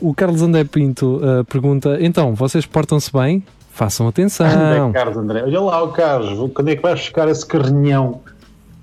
[0.01, 3.43] O Carlos André Pinto ah, pergunta: então, vocês portam-se bem?
[3.71, 4.47] Façam atenção.
[4.47, 5.43] Onde é Carlos André?
[5.43, 8.19] Olha lá o Carlos, quando é que vais buscar esse carrinhão?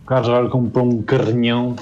[0.04, 1.76] O Carlos agora comprou um carrinhão.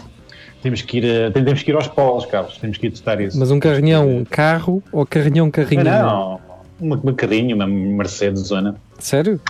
[0.67, 2.59] Temos que ir, a- temos que ir aos polos, Carlos.
[2.59, 3.39] Temos que ir testar isso.
[3.39, 5.85] Mas um carrinhão carro ou carrinhão carrinho?
[5.85, 6.41] Não,
[6.81, 8.75] uma, uma carrinho, uma Mercedes zona.
[8.99, 9.41] Sério?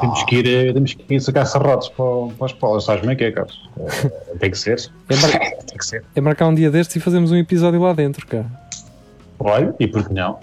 [0.00, 2.06] Temos que ir, eh, temos que ir sacar serrotes para,
[2.38, 2.84] para os polos.
[2.84, 3.68] Sabes como é que é, Carlos?
[3.78, 4.08] Eh,
[4.38, 4.90] Tem que ser.
[5.10, 5.30] É, mar-
[5.68, 6.04] Tem que ser.
[6.16, 8.46] é marcar um dia destes e fazemos um episódio lá dentro, cara.
[9.38, 10.38] Olha, e por que não?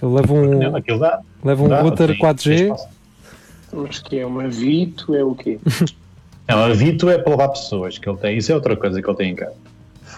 [0.00, 1.20] Eu levo Não, um, aquilo dá.
[1.42, 2.44] levo um dá, router tem- 4G.
[2.44, 2.88] tem espaço.
[3.72, 5.58] Mas que é uma Vito, é o quê?
[6.48, 8.36] Não, a Vito é para levar pessoas que ele tem.
[8.36, 9.54] Isso é outra coisa que ele tem em casa.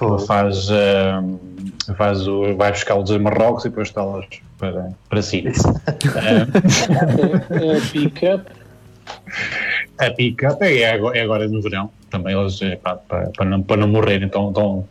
[0.01, 1.37] Ele faz, ahm,
[1.97, 4.27] faz o, vai buscá-los a Marrocos e depois está-los
[4.59, 5.45] para, para si.
[5.47, 6.51] Ahm,
[7.51, 8.45] É, é a pick-up.
[9.99, 11.91] a pick-up é agora, é agora no verão.
[12.11, 14.87] Também eles, é, pá, para, para, não, para não morrerem tão, tão,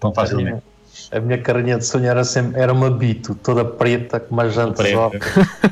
[0.00, 0.62] tão facilmente.
[1.10, 4.82] A minha carinha de sonhar era sempre era uma bito, toda preta, com uma janta.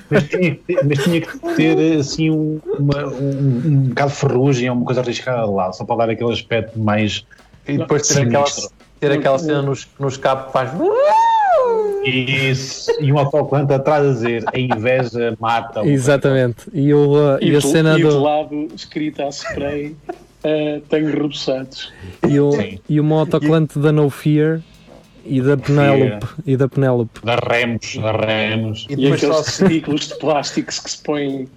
[0.09, 4.16] Mas tinha, que ter, mas tinha que ter assim um, uma, um, um bocado de
[4.16, 7.26] ferrugem ou uma coisa arriscada lado, só para dar aquele aspecto mais.
[7.68, 8.47] E depois ter aquela,
[8.99, 10.70] ter aquela cena nos, nos capos que faz.
[12.05, 15.84] Isso, e um autocolante atrás a dizer a inveja mata.
[15.84, 16.70] Exatamente.
[16.72, 18.22] E, o, uh, e, a do- cena e do do.
[18.22, 19.97] lado, escrita a spray,
[20.45, 21.93] eh, tenho reboçados.
[22.26, 22.53] E, o,
[22.89, 24.61] e uma autocolante da No Fear
[25.29, 26.27] e da Penélope.
[26.47, 27.20] E da Penélope.
[27.24, 28.87] Da remos, da remos.
[28.89, 31.49] E E depois aqueles só testículos de plásticos que se põem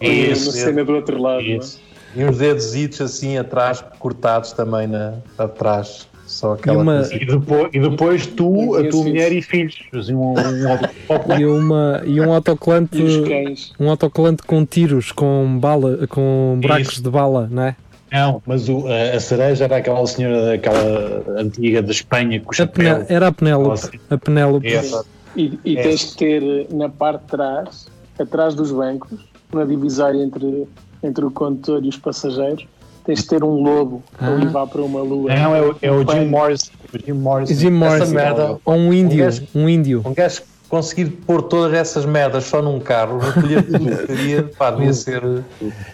[0.00, 1.40] Isso, na cena do outro lado.
[1.42, 1.56] é?
[1.56, 1.80] Isso.
[2.16, 6.08] e uns dedos assim atrás, cortados também na, atrás.
[6.26, 7.08] Só aquela E uma-.
[7.10, 9.38] E depois, e depois tu, a tua mulher isso.
[9.38, 9.76] e filhos.
[9.94, 10.34] Assim, um, um.
[11.40, 12.98] E, uma, e um autocolante.
[12.98, 13.72] E os cães.
[13.80, 17.02] Um autocolante com tiros, com bala, com buracos Isso.
[17.02, 17.76] de bala, não é?
[18.12, 22.50] Não, mas o, a, a cereja era aquela senhora, aquela antiga da Espanha com o
[22.52, 23.04] A chapéu.
[23.08, 23.68] era a Penélope.
[23.68, 23.90] Nossa.
[24.10, 24.66] A Penélope.
[24.66, 25.04] Essa.
[25.36, 25.82] E, e É.
[25.82, 27.86] tens que ter na parte de trás,
[28.18, 29.10] atrás dos bancos,
[29.52, 30.66] na divisória entre,
[31.02, 32.66] entre o condutor e os passageiros,
[33.04, 34.30] tens que ter um lobo a Ah.
[34.30, 35.34] levar para uma lua.
[35.34, 36.26] Não, é o, é o Jim Pano.
[36.30, 36.70] Morrison.
[36.94, 37.54] O Jim Morrison.
[37.54, 38.14] Jim Morrison.
[38.14, 39.18] merda- Ou um índio.
[39.24, 40.02] gajo- Um índio.
[40.04, 44.70] Um gajo conseguir pôr todas essas merdas só num carro, recolher tudo que queria, pá,
[44.70, 45.22] devia ser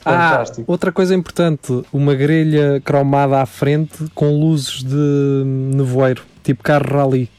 [0.05, 0.65] Ah, fantástico.
[0.71, 6.23] outra coisa importante, uma grelha cromada à frente com luzes de nevoeiro.
[6.43, 7.31] tipo carro rally.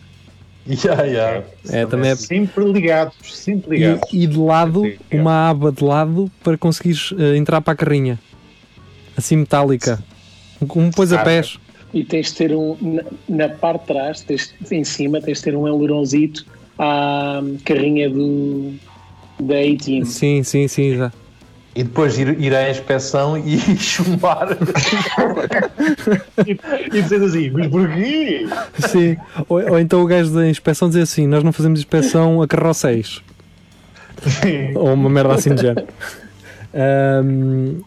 [0.67, 1.43] Yeah, yeah.
[1.69, 2.15] É, também é.
[2.15, 4.09] Sempre ligados, sempre E, ligados.
[4.11, 4.81] e de lado,
[5.11, 8.19] uma aba de lado para conseguires eh, entrar para a carrinha.
[9.15, 10.03] Assim metálica.
[10.75, 11.59] Um pôs a pés.
[11.93, 12.75] E tens de ter um.
[12.81, 13.03] Na,
[13.47, 16.45] na parte de trás, tens, em cima, tens de ter um aileronzito
[16.77, 18.73] à carrinha do,
[19.39, 20.05] da A-Team.
[20.05, 20.97] Sim, sim, sim.
[20.97, 21.11] Já.
[21.75, 24.47] E depois ir, ir à inspeção e chumbar.
[26.93, 28.47] E dizer assim, mas porquê?
[28.79, 29.17] Sim.
[29.49, 33.21] Ou, ou então o gajo da inspeção dizer assim: Nós não fazemos inspeção a carroceis.
[34.75, 35.87] Ou uma merda assim de género.
[36.73, 37.81] Ahm,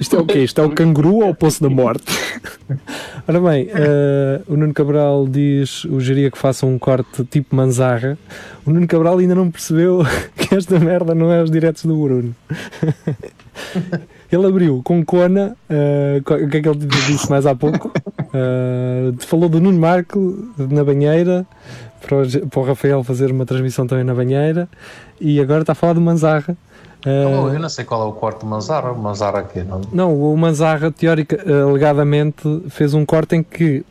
[0.00, 0.38] isto é o quê?
[0.44, 2.04] Isto é o canguru ou o poço da morte?
[3.26, 8.18] Ora bem, ah, o Nuno Cabral diz o geria que faça um corte tipo manzarra.
[8.64, 10.02] O Nuno Cabral ainda não percebeu
[10.36, 12.34] que esta merda não é os diretos do Bruno.
[14.30, 17.92] Ele abriu com Cona, ah, co- o que é que ele disse mais há pouco?
[18.32, 21.46] Ah, falou do Nuno Marco na banheira,
[22.00, 24.68] para o, para o Rafael fazer uma transmissão também na banheira,
[25.20, 26.56] e agora está a falar do Manzarra.
[27.04, 28.92] Ah, Oh, eu não sei qual é o corte do Manzara.
[28.92, 29.80] O Manzara aqui, não?
[29.92, 31.36] não, o Manzarra, teórica,
[31.68, 33.84] alegadamente, fez um corte em que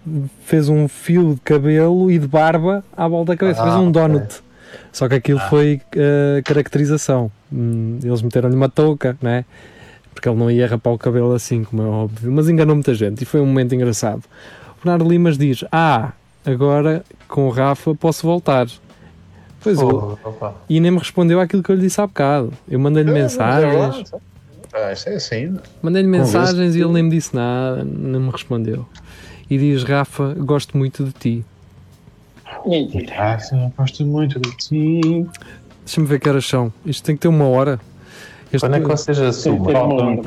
[0.45, 3.89] fez um fio de cabelo e de barba à volta da cabeça, Ah, fez um
[3.89, 3.91] ok.
[3.91, 4.41] donut.
[4.93, 7.31] Só que aquilo foi ah, caracterização.
[7.51, 9.43] Hum, eles meteram-lhe uma touca, né?
[10.13, 12.31] Porque ele não ia rapar o cabelo assim, como é óbvio.
[12.31, 14.23] Mas enganou muita gente e foi um momento engraçado.
[14.79, 16.11] O Bernardo Limas diz: Ah,
[16.45, 18.67] agora com o Rafa posso voltar.
[19.63, 20.55] Pois eu, Oh, opa.
[20.67, 22.51] e nem me respondeu àquilo que eu lhe disse há bocado.
[22.69, 24.11] Eu mandei-lhe mensagens.
[24.73, 25.57] Ah, isso é assim.
[25.81, 26.37] Mandei-lhe Convence-te.
[26.37, 28.85] mensagens e ele nem me disse nada, não me respondeu.
[29.49, 31.45] E diz: Rafa, gosto muito de ti.
[32.65, 33.13] Mentira.
[33.17, 35.27] Ah, sim, gosto muito de ti.
[35.85, 36.71] Deixa-me ver que horas são.
[36.85, 37.79] Isto tem que ter uma hora.
[38.53, 39.75] Este- Quando é que vocês assumem?
[39.75, 40.21] Um.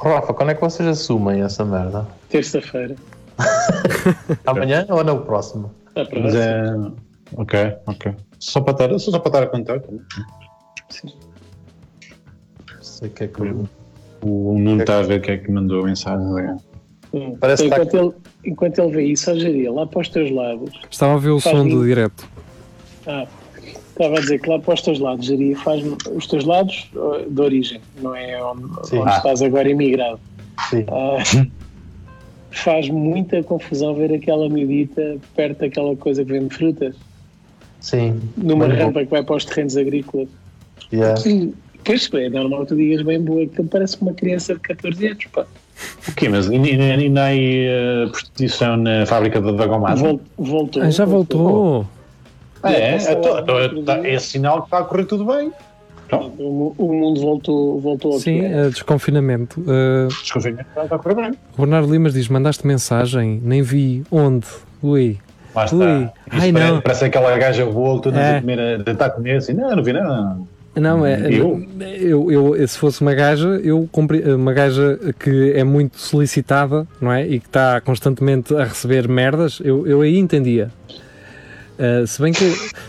[0.00, 2.06] Rafa, quando é que vocês assumem essa merda?
[2.28, 2.94] Terça-feira.
[4.46, 5.72] Amanhã ou no próximo?
[5.94, 6.94] A Mas próxima.
[7.36, 8.14] Ok, ok.
[8.38, 9.82] Só para estar, só para estar a contar.
[9.88, 10.02] Não
[12.82, 13.42] sei o que é que.
[13.42, 13.68] O,
[14.22, 16.56] o Nuno está a ver que é que mandou mensagem.
[17.12, 17.36] Hum.
[17.40, 18.12] Parece que enquanto, ele,
[18.44, 20.72] enquanto ele vê isso, ó Jaria, lá para os teus lados.
[20.90, 22.28] Estava a ver o som do direto.
[23.06, 23.26] Ah,
[23.88, 25.82] estava a dizer que lá para os teus lados, Jaria, faz
[26.14, 28.98] os teus lados ó, de origem, não é onde, Sim.
[28.98, 29.16] onde Ah.
[29.16, 30.20] estás agora imigrado.
[30.68, 30.84] Sim.
[30.88, 31.46] Ah,
[32.50, 36.94] faz muita confusão ver aquela medita perto daquela coisa que vende frutas,
[37.80, 38.20] Sim.
[38.36, 40.28] numa rampa que vai para os terrenos agrícolas.
[40.92, 41.20] Yeah.
[41.28, 41.52] E,
[41.84, 45.24] pois é normal que tu digas bem boa, que parece uma criança de 14 anos,
[45.26, 45.46] pá.
[46.08, 46.28] O quê?
[46.28, 50.02] Mas ainda, há aí uh, prostituição na fábrica da, da Gomasa?
[50.02, 50.82] Vol- voltou.
[50.82, 51.86] Ah, já voltou.
[52.62, 52.92] Ah, é?
[52.94, 55.52] Passou Então, lá então, no outro tá- é sinal que está a correr tudo bem.
[56.10, 56.16] O,
[56.50, 59.62] mu- o mundo voltou, voltou ao Sim, eh, desconfinamento.
[59.68, 61.30] Eh, Desconfinamento está a correr bem.
[61.56, 64.02] o Bernardo Limas diz: Mandaste mensagem, nem vi.
[64.10, 64.46] Onde?
[64.82, 65.18] Ui.
[65.58, 65.76] Lá está.
[65.76, 66.08] Ui.
[66.30, 66.80] Ai, parece, não.
[66.80, 68.36] parece aquela gaja boa que tu É.
[68.36, 69.52] a comer, a tentar comer assim.
[69.54, 70.36] Não, não vi nada.
[70.76, 71.20] Não, é.
[71.28, 71.66] Eu?
[71.80, 77.10] Eu, eu, se fosse uma gaja, eu compre, uma gaja que é muito solicitada, não
[77.10, 77.26] é?
[77.26, 80.70] E que está constantemente a receber merdas, eu, eu aí entendia.
[81.78, 82.44] Uh, se, bem que,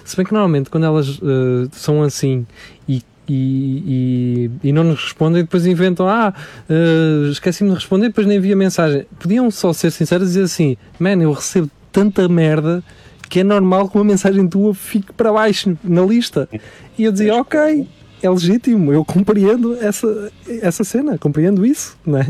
[0.06, 2.46] se bem que normalmente quando elas uh, são assim
[2.88, 6.34] e, e, e, e não nos respondem, depois inventam: Ah,
[6.70, 9.06] uh, esqueci-me de responder, depois nem vi a mensagem.
[9.20, 12.84] Podiam só ser sinceras e dizer assim: Man, eu recebo tanta merda
[13.30, 16.50] que é normal que uma mensagem tua fique para baixo na lista.
[16.98, 17.88] E eu dizia: Ok,
[18.22, 20.32] é legítimo, eu compreendo essa,
[20.62, 22.28] essa cena, compreendo isso, não é?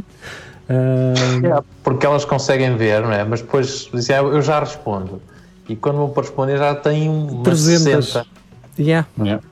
[0.69, 3.23] Uh, Yeah, porque elas conseguem ver, não é?
[3.23, 5.19] Mas depois dizem, "Ah, eu já respondo.
[5.67, 8.05] E quando vão para responder já têm umas 300.
[8.05, 8.27] 60.
[8.77, 9.07] yeah.
[9.17, 9.43] Yeah.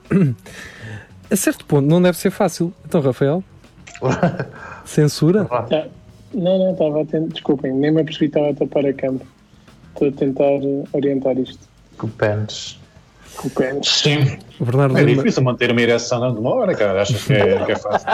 [1.30, 2.72] A certo ponto não deve ser fácil.
[2.86, 3.42] Então, Rafael,
[4.84, 5.44] censura?
[5.44, 5.86] Tá.
[6.32, 7.32] Não, não, estava a tentar.
[7.32, 9.24] Desculpem, nem me apercebi que estava a tapar a câmera.
[10.00, 10.44] Estou a tentar
[10.92, 11.58] orientar isto
[11.98, 12.78] Que pens.
[13.36, 13.88] com o pênis.
[13.88, 14.38] Sim.
[14.60, 17.02] Bernardo É Lima, difícil manter uma ereção de uma hora, cara.
[17.02, 18.06] Achas que é, que é fácil?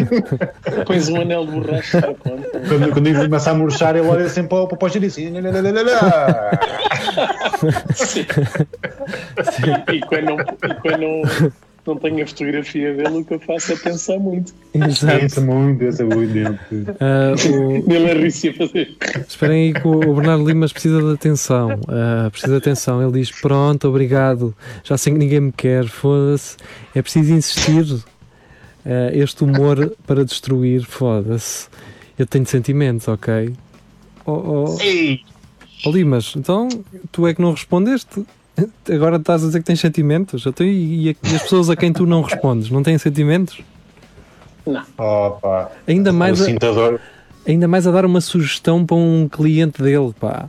[0.86, 2.60] Pões um anel de borracha conta.
[2.68, 5.30] Quando, quando ele começa a murchar, ele olha sempre para, para o giro assim.
[5.30, 6.50] "Lá, lá, lá, lá, lá."
[9.94, 11.52] E quando, não, e quando
[11.94, 14.52] não, tenho a fotografia dele, o que eu faço é pensar muito.
[14.74, 15.20] exato.
[15.20, 16.38] Pensa muito, pensa muito.
[17.00, 18.96] Ah, o- Nele a rir-se a fazer.
[19.28, 21.80] Esperem aí que o Bernardo Limas precisa de atenção.
[21.88, 23.02] ah, precisa de atenção.
[23.02, 24.54] Ele diz: Pronto, obrigado.
[24.84, 25.86] Já sei que ninguém me quer.
[25.86, 26.56] Foda-se.
[26.94, 28.02] É preciso insistir.
[28.84, 30.82] Ah, este humor para destruir.
[30.84, 31.68] Foda-se.
[32.18, 33.52] Eu tenho sentimentos, ok?
[34.26, 34.32] Oh,
[34.76, 35.20] oh, Ei!
[35.86, 36.68] oh, Limas, então
[37.10, 38.24] tu é que não respondeste?
[38.92, 40.44] Agora estás a dizer que tens sentimentos?
[40.46, 43.60] Então, e, e as pessoas a quem tu não respondes não têm sentimentos?
[44.98, 45.70] Opa.
[45.86, 46.46] Ainda mais, a,
[47.46, 50.48] ainda mais a dar uma sugestão para um cliente dele, pá.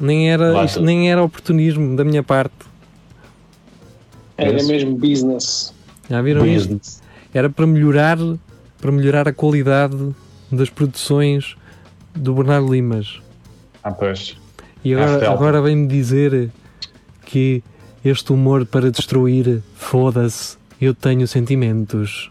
[0.00, 2.54] Nem era, isto nem era oportunismo da minha parte.
[4.36, 5.74] Era mesmo business.
[6.08, 6.80] Já viram isto?
[7.34, 8.16] Era para melhorar,
[8.80, 10.14] para melhorar a qualidade
[10.50, 11.56] das produções
[12.14, 13.20] do Bernardo Limas.
[13.82, 14.36] Ah, pois.
[14.84, 16.50] E agora, agora vem-me dizer
[17.28, 17.62] que
[18.02, 22.30] este humor para destruir, foda-se, eu tenho sentimentos.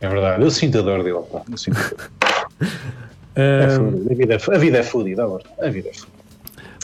[0.00, 0.42] É verdade.
[0.42, 1.42] Eu sinto a dor dele, pá.
[1.50, 2.48] Eu sinto a.
[3.40, 3.68] É
[4.16, 5.44] vida é, a vida é fodida, agora.
[5.60, 6.18] A vida é fodida.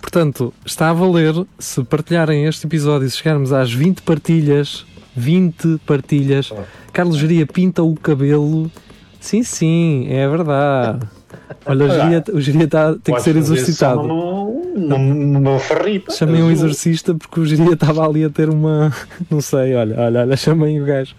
[0.00, 4.86] portanto, está a valer se partilharem este episódio e se chegarmos às 20 partilhas.
[5.16, 6.52] 20 partilhas.
[6.92, 8.70] Carlos Geria pinta o cabelo.
[9.18, 11.04] Sim, sim, é verdade.
[11.66, 13.35] Olha, o Geria, Geria tá, tem que ser
[14.76, 16.12] num- Numa farripa.
[16.12, 18.93] Chamei um exorcista porque o Geria estava ali a ter uma.
[19.30, 21.14] Não sei, olha, olha, olha, chamei o gajo.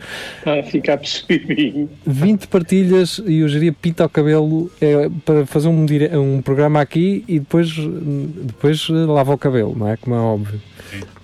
[0.46, 1.90] Ah, ficar percebidinho.
[2.06, 6.82] 20 partilhas e o Geria pinta o cabelo é, para fazer um, dire- um programa
[6.82, 9.98] aqui e depois, depois lava o cabelo, não é?
[9.98, 10.62] Como é óbvio.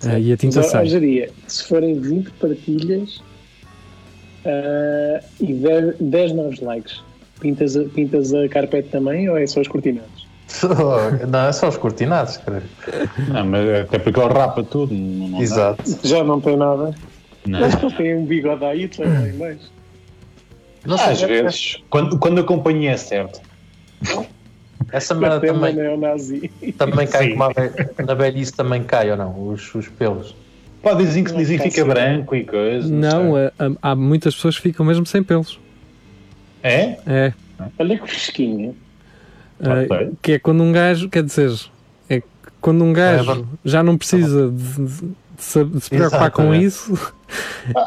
[0.05, 0.85] Ah, e a Mas, tinta ó, sai.
[0.87, 3.21] Jeria, se forem 20 partilhas
[4.45, 7.01] ah, e 10, 10 novos likes,
[7.41, 10.27] pintas a, pintas a carpete também ou é só os cortinados?
[11.29, 12.63] Não, é só os cortinados, cara.
[13.29, 14.93] Não, mas até porque ele rapa tudo.
[14.93, 15.43] Não, não dá.
[15.43, 15.83] Exato.
[16.03, 16.93] Já não tem nada.
[17.45, 17.59] Não.
[17.61, 19.57] Mas ele tem um bigode aí, tu tem mais.
[20.85, 23.39] Não sei, Às vezes, quando, quando a companhia é certa.
[24.91, 25.75] essa merda também,
[26.77, 27.31] também cai Sim.
[27.31, 29.47] como a na velhice também cai ou não?
[29.49, 30.35] Os, os pelos.
[30.81, 32.87] Pá, dizem que, dizem Não fica branco e coisa.
[32.89, 33.43] Não, sei.
[33.45, 35.59] é, há- há muitas pessoas que ficam mesmo sem pelos.
[36.63, 36.97] É?
[37.07, 37.33] É.
[37.77, 38.75] Olha que fresquinho.
[39.63, 40.11] Ah, Ok.
[40.21, 41.51] que é quando um gajo, quer dizer,
[42.09, 42.27] é que
[42.59, 46.53] quando um gajo É, já não precisa de, de- de se, de se preocupar com
[46.53, 46.93] isso,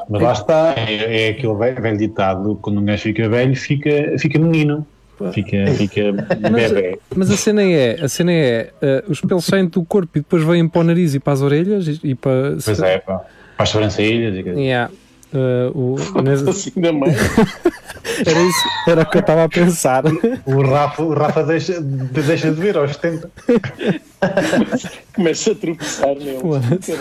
[0.09, 0.75] Mas lá está.
[0.77, 4.87] É, é aquele velho, velho ditado: quando um gajo fica velho, fica, fica menino.
[5.33, 6.99] Fica, fica bebê.
[7.15, 10.43] Mas a cena é, a cena é, eh, os pelos saem do corpo e depois
[10.43, 12.57] vêm para o nariz e para as orelhas e, e para...
[12.65, 13.19] Pois é, pá.
[13.57, 14.49] Para as sobrancelhas e.
[14.61, 14.93] Yeah.
[15.35, 17.11] Eh, o, nas- Assim da mãe.
[18.25, 20.05] era isso, era o que eu estava a pensar.
[20.47, 23.31] O Rafa, o Rafa deixa, de- deixa de ver aos 70.
[25.15, 26.39] Começa a tropeçar nele.
[26.41, 26.93] Foda-se.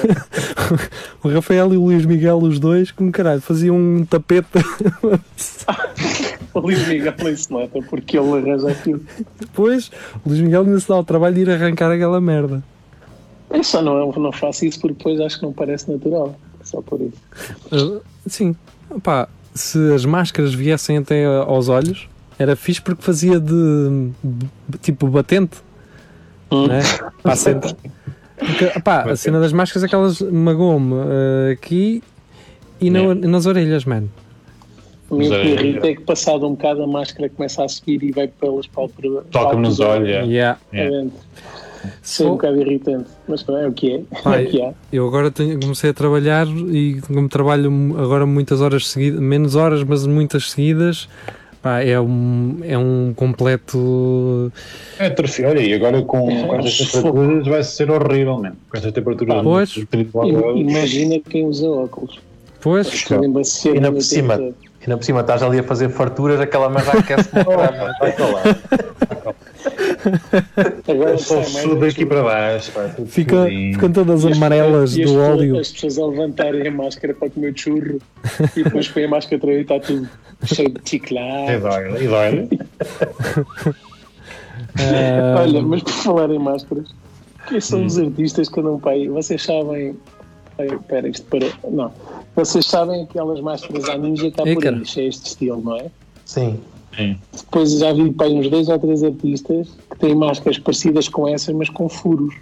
[1.24, 4.48] o Rafael e o Luís Miguel, os dois, como caralho, faziam um tapete.
[6.54, 9.02] O Luís Miguel nem se nota porque ele arranja aquilo.
[9.40, 9.92] Depois,
[10.26, 12.64] o Luís Miguel ainda se dá o trabalho de ir arrancar aquela merda.
[13.52, 16.36] Eu só não, não faço isso porque depois acho que não parece natural.
[16.74, 18.02] Só por isso.
[18.28, 18.56] Sim,
[19.04, 22.10] pá, se as máscaras viessem até aos olhos,
[22.40, 24.10] era fixe porque fazia de
[24.82, 25.58] tipo batente,
[26.52, 26.68] Hum.
[26.68, 26.80] né?
[27.24, 27.62] A cena.
[28.36, 32.04] Porque, pá, a cena das máscaras é que elas magoam-me uh, aqui
[32.82, 34.10] e na- nas orelhas, mano.
[35.10, 38.04] O que me é- irrita é que passado um bocado a máscara começa a subir
[38.04, 39.24] e vai pelas pálpebras.
[39.32, 40.10] Toca-me nos olhos.
[40.10, 40.24] é.
[40.26, 40.60] Yeah.
[41.84, 42.24] É.
[42.24, 43.10] É um bocado irritante.
[43.28, 44.02] Mas é o que é.
[44.24, 44.74] Pai, é o que há.
[44.92, 49.84] Eu agora tenho- comecei a trabalhar e como trabalho agora muitas horas seguidas, menos horas,
[49.84, 51.08] mas muitas seguidas,
[51.62, 54.52] pá, é um, é um completo.
[55.00, 55.50] É atrofia.
[55.50, 58.58] Olha, e agora com, com estas temperaturas vai ser horrível, mesmo.
[58.70, 59.38] Com estas temperaturas.
[59.38, 59.70] Ah, pois.
[59.70, 60.58] de 30 graus.
[60.58, 62.20] I- Imagina quem usa óculos.
[62.62, 64.36] Pois, E ainda no por cima.
[64.36, 67.94] E ainda por cima estás ali a fazer farturas, aquela merda aquece uma caralho.
[68.00, 68.44] Vai para lá.
[70.88, 72.72] Agora Só um aqui para baixo.
[73.08, 75.60] fica, ficam todas E as amarelas e do óleo.
[75.60, 78.00] As pessoas a levantarem a máscara para comer churro
[78.56, 80.10] e depois põem a máscara e está tudo
[80.46, 81.58] cheio de E chiclete.
[81.60, 82.50] dói, e dói.
[85.38, 86.94] Olha, mas por falar em máscaras,
[87.48, 89.08] quem são os artistas que andam para aí?
[89.08, 89.96] Vocês sabem.
[90.60, 91.48] Espera, isto para.
[91.70, 91.92] Não.
[92.36, 95.88] Vocês sabem aquelas máscaras à ninja que há por aí, cheias de estilo, não é?
[96.26, 96.60] Sim.
[96.96, 97.18] Sim.
[97.36, 101.54] Depois já vi para uns dois ou três artistas que têm máscaras parecidas com essas,
[101.56, 102.34] mas com furos.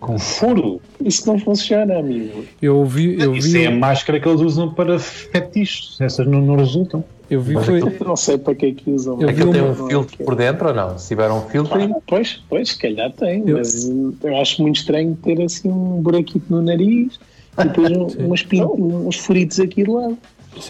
[0.00, 0.80] Com furo.
[1.02, 2.44] Isso não funciona, amigo.
[2.60, 5.96] eu vi, eu Isso é a vi, máscara que eles usam para fetiches.
[6.00, 7.02] Essas não, não resultam.
[7.30, 9.14] eu vi Mas foi, aquilo- Não sei para que é que usam.
[9.14, 10.98] Eu vi Aquilo tem um filtro por dentro ou não?
[10.98, 13.88] Se tiver um filtro, Ah, pois, pois, se calhar tem, Eu- mas
[14.22, 17.18] eu acho muito estranho ter assim um buraquito no nariz
[17.58, 20.18] e depois um, umas pin- uns furitos aqui de lado.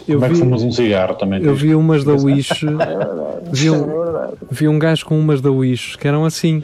[0.07, 1.43] Eu Como é que vi, fumas um cigarro também?
[1.43, 3.49] eu vi umas da Wish, É verdade.
[3.51, 6.63] Vi um- É vi um gajo com umas da Wish que eram assim,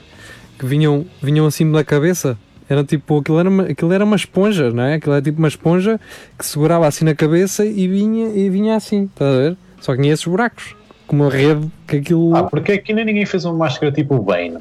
[0.60, 2.38] que vinham, vinham assim da cabeça.
[2.70, 4.94] Era tipo, aquilo era, uma, aquilo era uma esponja, não é?
[4.96, 6.00] Aquilo era tipo uma esponja
[6.40, 9.58] que segurava assim na cabeça e vinha, e vinha assim, estás a ver?
[9.82, 10.74] Só que tinha esses buracos,
[11.06, 12.34] com uma rede que aquilo.
[12.36, 14.60] Ah, porque é que ainda ninguém fez uma máscara tipo o Bane?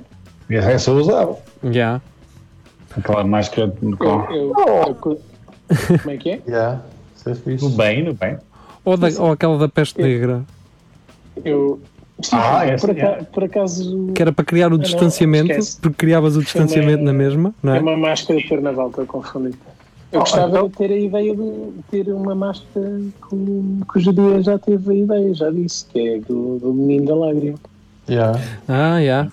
[0.51, 1.37] Essa eu usava.
[1.71, 2.01] Já.
[2.97, 4.05] Aquela máscara Eu- com
[4.35, 4.55] eu-
[4.89, 5.19] eu co-
[6.03, 6.41] como é que é?
[6.49, 6.81] já.
[7.27, 7.65] É fixe.
[7.65, 8.39] o Bane, o Bane.
[8.85, 10.43] Ou, da- ou aquela da peste Eu- negra.
[11.45, 11.81] Eu,
[12.23, 13.23] Sim, Ah, essa, por, aca- é.
[13.25, 15.79] por acaso Que era para criar o distanciamento, esquece.
[15.81, 17.81] porque criavas o distanciamento na mesma, não é é?
[17.81, 19.55] uma máscara de carnaval, estou a confundir.
[20.13, 23.37] Eu Oh, gostava então- de ter a ideia de ter uma máscara que,
[23.91, 27.15] que o Judia já teve a ideia, já disse, que é do, do menino da
[27.15, 27.59] lágrima.
[28.07, 28.39] Yeah.
[28.69, 29.29] Ah, já.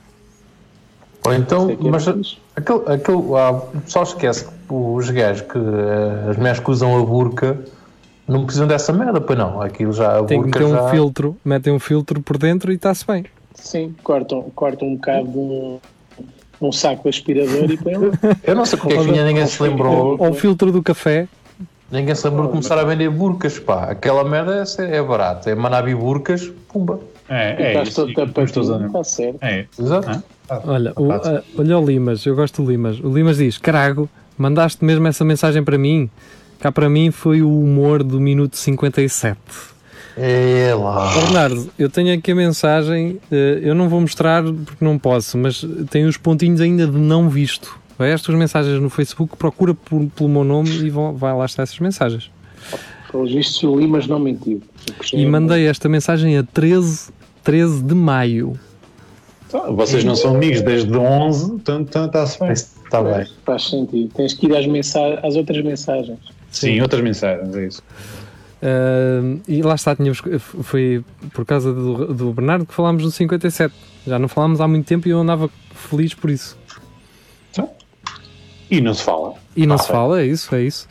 [1.26, 2.08] Ou então, era mas
[2.56, 6.98] aquele, aquele, ah, o pessoal esquece que os gajos que eh, as mulheres que usam
[6.98, 7.58] a burca
[8.28, 9.61] não precisam dessa merda, pois não.
[9.61, 10.89] Aquilo já a Tem que meter um já.
[10.89, 13.25] filtro, metem um filtro por dentro e está-se bem.
[13.55, 15.80] Sim, cortam, cortam um bocado de um,
[16.61, 17.95] um saco de aspirador e põem.
[18.43, 20.17] Eu não sei porque é que ninguém, ninguém se lembrou.
[20.19, 21.28] Ou o filtro do café.
[21.91, 23.86] Ninguém se lembrou de começar a vender burcas, pá.
[23.86, 25.49] Aquela merda é, é barata.
[25.49, 26.99] É manabi burcas, pumba.
[27.30, 28.01] É, é Estás isso.
[28.01, 29.38] a- está certo.
[29.41, 30.23] É, Exato.
[30.49, 31.28] ah, Olha, o, Rapaz.
[31.38, 32.99] ah, olha o Limas, eu gosto do Limas.
[32.99, 36.09] O Limas diz: Carago, mandaste mesmo essa mensagem para mim?
[36.60, 39.38] Cá para mim foi o humor do minuto 57.
[40.20, 41.14] É lá.
[41.14, 45.64] Bernardo, eu tenho aqui a mensagem, eh, eu não vou mostrar porque não posso, mas
[45.91, 47.78] tem os pontinhos ainda de não visto.
[47.99, 51.45] Vai às tuas mensagens no Facebook, procura por- pelo meu nome e vão- vai lá
[51.45, 52.32] estar essas mensagens.
[53.12, 54.62] Pelos vistos, o Limas não mentiu.
[55.14, 57.10] E mandei esta mensagem a 13,
[57.43, 58.60] 13 de maio.
[59.51, 62.51] Tá, Vocês não são amigos desde 11, portanto portanto está-se bem.
[62.51, 63.26] Está bem.
[63.45, 64.12] Faz sentido.
[64.16, 66.20] Tens que ir às, mensa- às outras mensagens.
[66.52, 67.84] Sim, outras mensagens, é isso.
[68.62, 73.74] Ah, e lá está, tínhamos, foi por causa do, do Bernardo que falámos no 57.
[74.06, 76.58] Já não falámos há muito tempo e eu andava feliz por isso.
[78.70, 79.34] E não se fala.
[79.56, 80.88] E não Ah, se fala, é isso, é isso.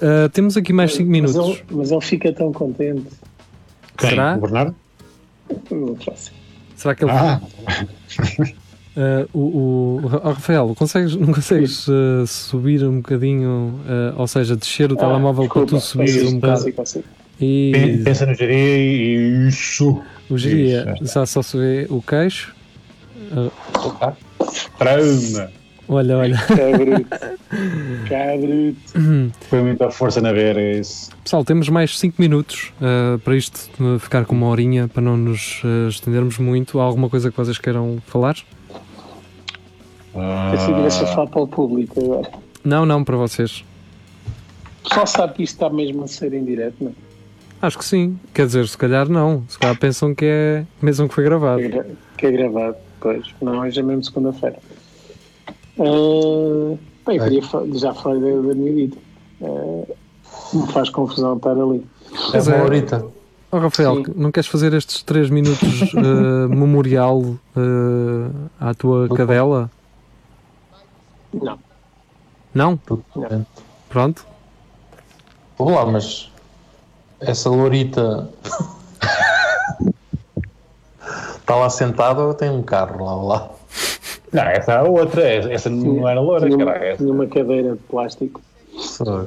[0.00, 1.36] Ah, temos aqui mais 5 Mas minutos.
[1.58, 3.06] ele, mas ele fica tão contente.
[3.98, 4.10] Quem?
[4.10, 4.36] Será?
[4.36, 4.74] O Bernardo?
[6.76, 7.10] Será que ele.
[7.12, 7.40] Ah,
[8.96, 14.56] Ah, o, o- oh, Rafael, consegues, não consegues ah, subir um bocadinho, ah, ou seja,
[14.56, 16.54] descer o telemóvel para tu subires um bocado?
[16.60, 17.04] Consigo, consigo.
[17.38, 20.00] E pen- pensa no geria e isso.
[20.30, 22.54] o geria Isso, já só se vê o queixo.
[24.78, 25.50] Trauma.
[25.88, 26.36] Olha, olha.
[26.38, 27.06] Cabruto.
[28.08, 29.32] Cabruto.
[29.48, 31.10] Foi muita força na ver é isso.
[31.22, 35.16] Pessoal, temos mais 5 minutos ah, para isto ah, ficar com uma horinha, para não
[35.16, 36.80] nos ah, estendermos muito.
[36.80, 38.36] Há alguma coisa que vocês queiram falar?
[40.50, 42.30] Pensei que tivesse a falar para o público agora.
[42.64, 43.64] Não, não, para vocês.
[44.84, 46.92] O pessoal sabe que isto está mesmo a ser em direto, não?
[47.60, 48.18] Acho que sim.
[48.34, 49.44] Quer dizer, se calhar não.
[49.48, 51.58] Se calhar pensam que é mesmo que foi gravado.
[51.60, 51.86] Que é, gra-
[52.18, 53.26] que é gravado, pois.
[53.40, 54.56] Não, hoje é mesmo segunda-feira.
[55.78, 57.42] Ah, bem, eu queria
[57.74, 58.96] já falei da, da minha vida.
[59.42, 59.92] Ah,
[60.54, 61.84] me faz confusão estar ali.
[62.32, 62.62] É uma é.
[62.62, 63.04] horita.
[63.50, 64.12] Oh, Rafael, Sim.
[64.16, 67.22] não queres fazer estes 3 minutos ah, memorial
[67.56, 68.30] ah,
[68.70, 69.70] à tua cadela?
[71.42, 71.58] Não.
[72.54, 72.76] Não?
[73.88, 74.26] Pronto.
[75.58, 76.30] Vamos lá, mas
[77.20, 78.28] essa lourita
[81.36, 83.14] está lá sentada ou tem um carro lá?
[83.36, 83.50] lá?
[84.32, 85.22] Não, essa é a outra.
[85.52, 86.78] Essa não era loura, tinha, cara.
[86.78, 87.02] uma, Essa.
[87.02, 88.40] tinha uma cadeira de plástico.
[88.78, 89.26] Só-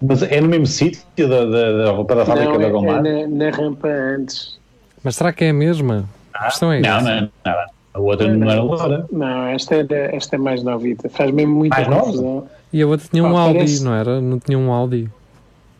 [0.00, 3.04] Mas é no mesmo sítio da, da, da roupa da fábrica não, da é, Gomar?
[3.06, 4.58] é na, na rampa antes.
[5.02, 6.08] Mas será que é a mesma?
[6.32, 7.20] A questão é Não, essa.
[7.20, 7.75] não, não.
[7.96, 9.06] A outra não era loura.
[9.10, 11.08] Não, esta é, esta é mais novita.
[11.08, 12.02] Faz mesmo muita Mais nova?
[12.04, 12.46] confusão.
[12.72, 14.20] E a outra tinha um Ah, Audi, parece- não era?
[14.20, 15.08] Não tinha um Audi.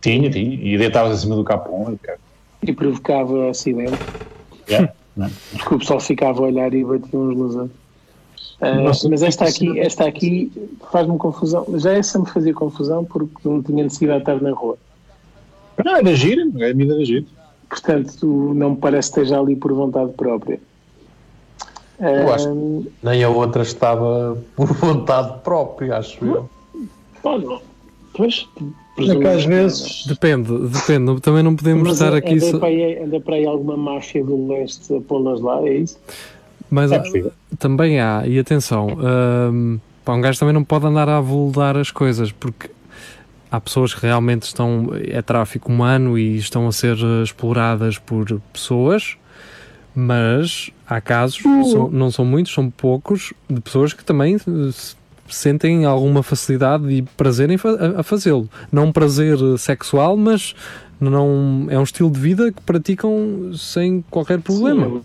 [0.01, 0.55] Tinha, tinha.
[0.55, 1.95] E deitavas em cima do capão.
[2.01, 2.17] cara.
[2.63, 3.93] E provocava acidente.
[4.67, 4.91] Yeah.
[5.15, 5.29] Não.
[5.57, 7.77] Porque o pessoal ficava a olhar e batia uns nos outros.
[8.83, 10.51] Nossa, mas esta aqui, esta aqui
[10.91, 11.65] faz-me confusão.
[11.75, 14.77] Já essa me fazia confusão porque não tinha necessidade de estar na rua.
[15.85, 16.41] Não, era gira.
[16.43, 17.25] A medida era gira.
[17.69, 20.59] Portanto, não me parece que esteja ali por vontade própria.
[21.99, 22.85] Eu acho.
[23.01, 26.49] Nem a outra estava por vontade própria, acho eu.
[27.23, 27.59] olha,
[28.13, 28.47] pois,
[28.99, 30.05] é que às vezes.
[30.07, 31.19] Depende, depende.
[31.21, 32.33] Também não podemos Mas estar aqui.
[32.35, 35.73] anda, só- para aí, anda para aí alguma máfia do leste a pô-las lá, é
[35.75, 35.99] isso?
[36.69, 38.87] Mas É ah, também há, e atenção,
[39.51, 42.69] hum, pá, um gajo também não pode andar a avulgar as coisas, porque
[43.49, 48.25] há pessoas que realmente estão, é tráfico humano e estão a ser eh, exploradas por
[48.51, 49.15] pessoas,
[49.99, 51.41] mas há casos,
[51.71, 54.39] são- não são muitos, são poucos, de pessoas que também eh,
[54.71, 54.95] se-
[55.27, 58.47] sentem alguma facilidade e prazer em fa- a, fazê-lo.
[58.71, 60.53] Não prazer eh, sexual, mas
[61.01, 65.01] não é um estilo de vida que praticam sem qualquer problema.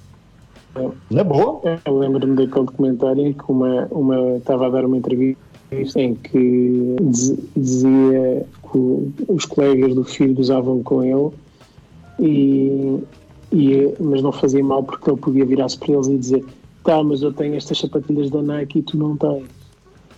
[1.10, 1.78] Na boa.
[1.86, 5.38] Eu lembro-me daquele documentário em que uma, uma estava a dar uma entrevista
[6.00, 11.30] em que diz- dizia que os colegas do filho usavam com ele,
[12.20, 12.98] e,
[13.52, 16.44] e- mas não fazia mal porque ele podia virar-se para eles e dizer
[16.84, 19.44] tá, mas eu tenho estas sapatilhas da Nike e tu não tens.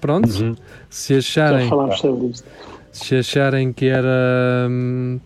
[0.01, 0.57] Pronto,
[0.91, 2.47] se Já acharem falámos sobre isto.
[2.93, 5.19] se acharem que era hum,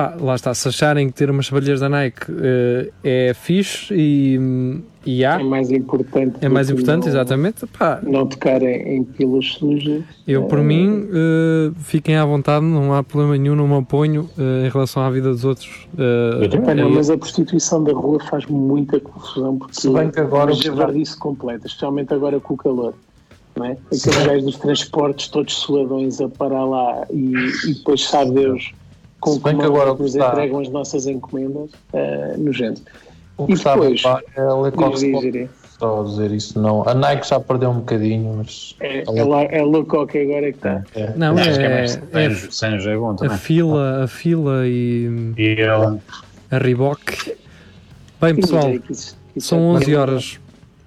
[0.00, 4.80] pá, lá está, se acharem que ter umas sapatilhas da Nike eh, é fixe e,
[5.04, 6.36] e há, É mais importante.
[6.40, 10.02] é mais importante, não- exatamente, pá, Não tocar em, pilas sujas.
[10.26, 14.28] eu por Eh, mim, eh, fiquem à vontade, não há problema nenhum, não me oponho
[14.38, 15.86] eh, em relação à vida dos outros.
[16.40, 16.74] Eu também.
[16.76, 20.54] Não, mas a prostituição da rua faz muita confusão porque Se bem que agora é
[20.54, 22.94] o já- javardice completa, especialmente agora com o calor.
[23.56, 23.72] Não é?
[23.86, 27.34] Aqueles gajos dos transportes todos suadões a parar lá e,
[27.68, 28.70] e depois sabe Deus
[29.20, 32.38] com Se que bem que mão agora é nos está- entregam as nossas encomendas uh,
[32.38, 32.82] nojento.
[33.36, 34.02] O que E a depois?
[34.36, 35.48] é a Lecoq
[35.78, 36.60] só dizer isso.
[36.60, 36.86] Não.
[36.86, 38.76] A Nike já perdeu um bocadinho, mas.
[38.80, 40.84] É, é, lá, é louco que agora é que está.
[40.94, 41.14] É.
[41.16, 43.38] não, Acho que é é, mais é Sanjo, Sanjo é bom a também.
[43.38, 45.98] fila, a fila e E ele,
[46.50, 47.34] a Reebok.
[48.20, 48.64] Bem, pessoal,
[49.38, 50.38] são 11 horas.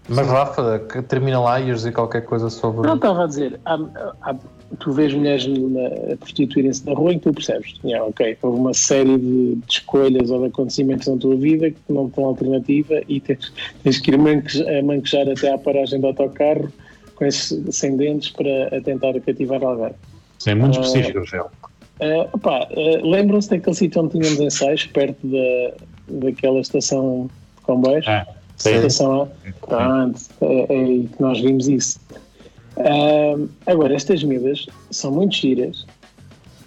[0.07, 2.85] Mas Rafa, que termina lá e ias dizer qualquer coisa sobre.
[2.87, 3.79] Não, estava a dizer, há-
[4.21, 4.35] há-
[4.79, 8.73] tu vês mulheres na- a prostituírem-se na rua e tu percebes, yeah, ok, houve uma
[8.73, 13.19] série de, de escolhas ou de acontecimentos na tua vida que não têm alternativa e
[13.19, 13.51] tens,
[13.83, 16.71] tens que ir manquejar até à paragem do autocarro
[17.15, 19.93] com esses sem dentes para tentar cativar alguém.
[20.39, 21.45] Isso é muito específico, Rogério.
[22.01, 25.73] Uh, opá, uh, Lembram-se daquele sítio onde tínhamos ensaios, perto da,
[26.25, 28.05] daquela estação de comboios?
[28.07, 28.25] Ah,
[28.57, 28.75] sei.
[28.77, 29.27] Estação A?
[29.67, 31.99] Pronto, é, é aí que nós vimos isso.
[32.77, 35.85] Ahm, agora, estas miúdas são muito giras,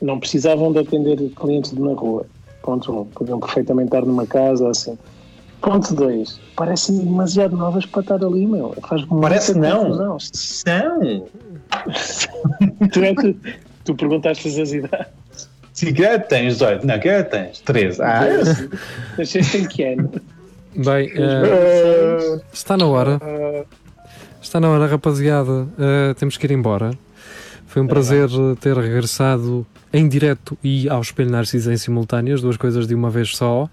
[0.01, 2.27] não precisavam de atender clientes na rua.
[2.63, 3.01] Ponto 1.
[3.01, 4.99] Um, podiam perfeitamente estar numa casa ou assim.
[5.61, 6.41] Ponto 2.
[6.55, 8.75] Parecem demasiado novas para estar ali, meu.
[8.89, 9.85] Faz Parece não.
[9.85, 10.19] confusão.
[10.21, 11.27] São.
[12.93, 13.37] Tu, é tu,
[13.85, 15.07] tu perguntaste as idades.
[15.73, 16.55] Sim, que idade tens?
[16.55, 16.87] 18.
[16.87, 17.61] Não, que idade tens?
[17.61, 18.03] 13.
[18.03, 18.25] Ah.
[19.19, 20.11] Nasceste em que ano?
[20.75, 23.21] Bem, eh, está na hora.
[24.47, 25.67] Está na hora, rapaziada.
[25.77, 26.93] Eh, temos que ir embora.
[27.67, 32.41] Foi um prazer eh, ter regressado em direto e ao Espelho Narciso em simultâneo, as
[32.41, 33.69] duas coisas de uma vez só.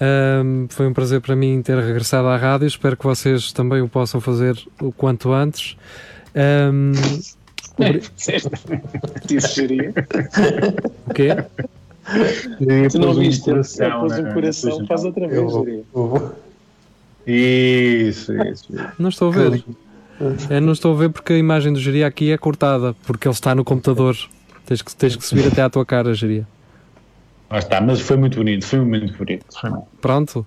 [0.00, 2.68] Ahm, foi um prazer para mim ter regressado à rádio.
[2.68, 5.76] Espero que vocês também o possam fazer o quanto antes.
[7.76, 8.02] Obri-
[9.26, 9.92] Disse geria.
[11.08, 11.28] o quê?
[12.88, 13.50] Tu não viste?
[13.50, 14.32] Ele coração, pôs um né?
[14.32, 16.32] coração, faz outra vez, Eu vou- eu vou-
[17.26, 18.72] Isso, isso.
[18.96, 19.64] Não estou a ver.
[20.50, 23.34] Eu não estou a ver porque a imagem do Geria aqui é cortada, porque ele
[23.34, 24.16] está no computador.
[24.66, 26.46] Tens que, tens que subir até à tua cara, Geria.
[27.50, 29.44] Lá está, mas foi muito bonito, foi muito bonito.
[30.00, 30.46] Pronto.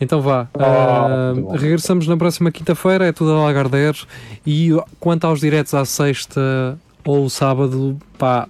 [0.00, 0.48] Então vá.
[0.54, 1.56] Ah, Ah, muito bom.
[1.56, 3.98] regressamos na próxima quinta-feira, é tudo a Lagardère.
[4.46, 8.48] E quanto aos diretos à sexta ou sábado, pá,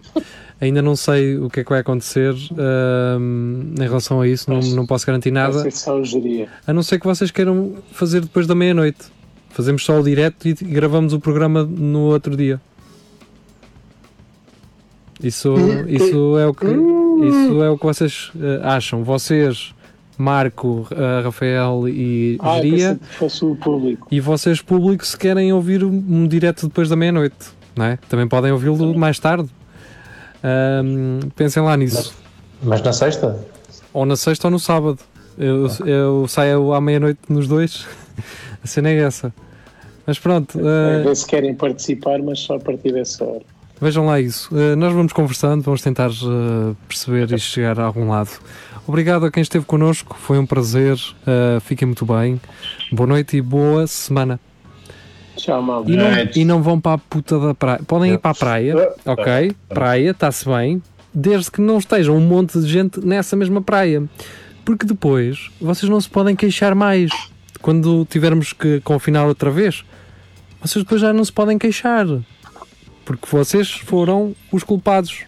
[0.60, 4.60] ainda não sei o que é que vai acontecer ah, em relação a isso, não,
[4.60, 5.62] não posso garantir nada.
[6.66, 9.06] A não ser que vocês queiram fazer depois da meia-noite.
[9.50, 12.60] Fazemos só o direto e gravamos o programa no outro dia.
[15.22, 15.54] Isso,
[15.88, 19.02] isso, é, o que, isso é o que vocês eh, acham.
[19.02, 19.74] Vocês,
[20.16, 24.06] Marco, eh, Rafael e Ah, Geria, fosse o público.
[24.12, 27.34] e vocês, público, se querem ouvir um- um direto depois da meia-noite.
[27.74, 27.98] Não é?
[28.08, 29.48] Também podem ouvi-lo mais tarde.
[31.34, 32.14] Pensem lá nisso.
[32.62, 33.44] Mas na sexta?
[33.92, 34.98] Ou na sexta ou no sábado.
[35.36, 37.86] Eu, eu saio à meia-noite nos dois.
[38.62, 39.32] A cena é essa.
[40.06, 43.42] Mas pronto, A eh, ver se querem participar, mas só a partir dessa hora.
[43.80, 44.48] vejam lá isso.
[44.56, 48.30] Eh, nós vamos conversando, vamos tentar eh, perceber e chegar a algum lado.
[48.86, 50.96] Obrigado a quem esteve connosco, foi um prazer.
[51.26, 52.40] eh, fiquem muito bem.
[52.90, 54.40] Boa noite e boa semana.
[55.36, 55.90] Tchau, malta.
[55.90, 57.80] E não, e não vão para a puta da praia.
[57.86, 59.52] Podem ir para a praia, ok?
[59.68, 60.82] Praia, está-se bem.
[61.14, 64.02] Desde que não estejam um monte de gente nessa mesma praia.
[64.64, 67.10] Porque depois vocês não se podem queixar mais.
[67.60, 69.84] Quando tivermos que confinar outra vez,
[70.60, 72.06] vocês depois já não se podem queixar.
[73.04, 75.20] Porque vocês foram os culpados.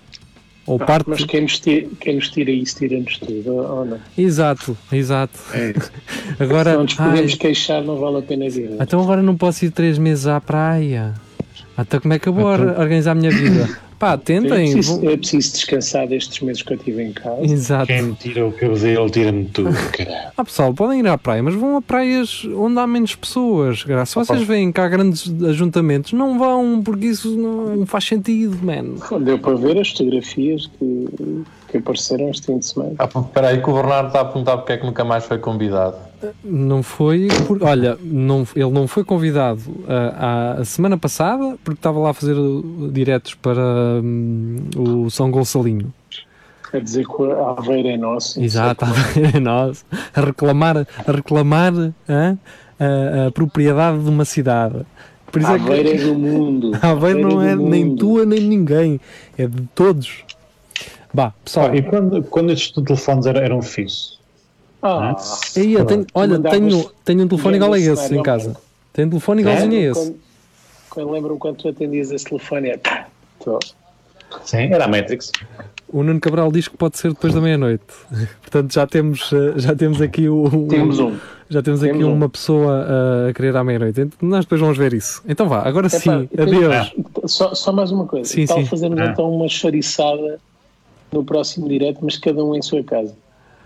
[0.67, 1.09] Ou Ah, parte.
[1.11, 3.99] Mas quem nos, tira, quem nos tira isso, tira-nos tudo, ou não?
[4.17, 5.39] Exato, exato.
[5.53, 5.91] É isso.
[6.37, 6.75] Se Agora.
[6.75, 8.71] não nos ai, podemos queixar, não vale a pena vir.
[8.79, 11.15] Então agora não posso ir três meses à praia.
[11.77, 13.69] Até como é que eu vou Então- or- organizar a minha vida?
[14.01, 14.73] Pá, É tentem.
[14.73, 17.43] preciso, vão- é preciso descansar destes meses que eu estive em casa.
[17.45, 17.87] Exato.
[17.89, 20.31] Quem me tira o cabelo, tira-me tudo, caralho.
[20.37, 23.85] Ah, pessoal, podem ir à praia, mas vão a praias onde há menos pessoas.
[23.85, 24.07] cara.
[24.07, 28.95] Se vocês veem que há grandes ajuntamentos, não vão, porque isso não faz sentido, man.
[29.21, 32.93] Deu para ver as fotografias que, que apareceram este fim de semana.
[32.99, 35.37] Ah, Espera aí que o Bernardo está a perguntar porque é que nunca mais foi
[35.39, 35.97] convidado.
[36.45, 37.29] Não foi.
[37.47, 42.15] por- olha, não, ele não foi convidado à- a semana passada porque estava lá a
[42.15, 42.37] fazer
[42.93, 43.61] diretos para
[44.03, 45.93] hum, o São Gonçalinho.
[46.73, 48.41] A dizer que o Aveiro é nosso.
[48.41, 51.73] Exato, a nós, a reclamar, a reclamar
[52.09, 54.85] a, a propriedade de uma cidade.
[55.33, 56.73] Por isso é que- é do mundo.
[56.83, 57.99] Aveiro não é do nem mundo.
[57.99, 59.01] tua nem de ninguém,
[59.39, 60.25] é de todos.
[61.13, 64.20] Bah, pessoal, Ah, e quando, quando estes telefones eram, eram fixos?
[64.83, 65.17] Ah,
[65.57, 68.57] aí eu tenho, olha, tenho, tenho um telefone igual a esse em casa.
[68.93, 70.01] Tenho um telefone igualzinho a esse.
[70.01, 70.17] quando,
[70.91, 73.07] quando lembro-me quando tu atendias esse telefone, é pá.
[74.45, 74.73] Sim.
[74.73, 75.33] Era a Matrix.
[75.93, 77.83] O Nuno Cabral diz que pode ser depois da meia-noite.
[78.43, 80.67] Portanto, já temos, eh, já temos aqui o.
[80.69, 81.17] Temos um.
[81.49, 82.13] Já temos aqui Temos um.
[82.15, 82.87] uma pessoa
[83.27, 84.01] eh, a querer à meia-noite.
[84.03, 85.21] Então, Nós depois vamos ver isso.
[85.29, 86.91] Então vá, agora Epá, sim, eu adeus.
[86.91, 88.29] tenho- Só, só mais uma coisa.
[88.31, 88.67] Sim, Tal sim.
[88.67, 89.07] fazermos Ah.
[89.07, 90.39] então uma choriçada
[91.13, 93.15] no próximo direto, mas cada um em sua casa.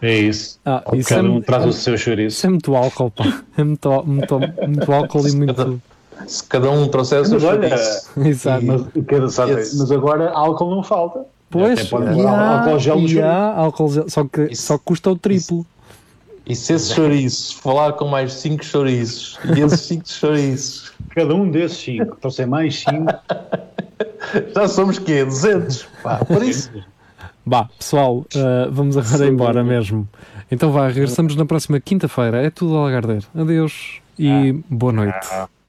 [0.02, 0.58] É isso.
[0.64, 2.36] Ah, isso é, Cada um traz o seu chouriço.
[2.36, 3.42] isso é muito álcool, pá.
[3.56, 4.38] É muito, muito,
[4.68, 5.80] muito álcool e muito.
[6.26, 8.10] Se cada um trouxesse o seu chouriço.
[8.20, 8.64] Exato.
[8.64, 11.24] Mas, mas agora álcool não falta.
[11.50, 14.62] Pois, Até pode e há, álcool gel no e há álcool gel, só que Isso-
[14.62, 15.64] só custa o triplo.
[16.46, 21.48] E se esse chouriço falar com mais 5 chouriços, e esses 5 chouriços, Cada um
[21.48, 22.16] desses cinco.
[22.16, 23.12] Trouxe mais cinco.
[24.54, 25.24] já somos quê?
[25.24, 25.86] 200?
[26.02, 26.70] Pá, por isso.
[27.46, 30.08] Bah, pessoal, eh, vamos agora embora mesmo.
[30.50, 32.42] Então vá, regressamos na próxima quinta-feira.
[32.42, 33.26] É tudo a Lagardeiro.
[33.34, 35.26] Adeus e boa noite.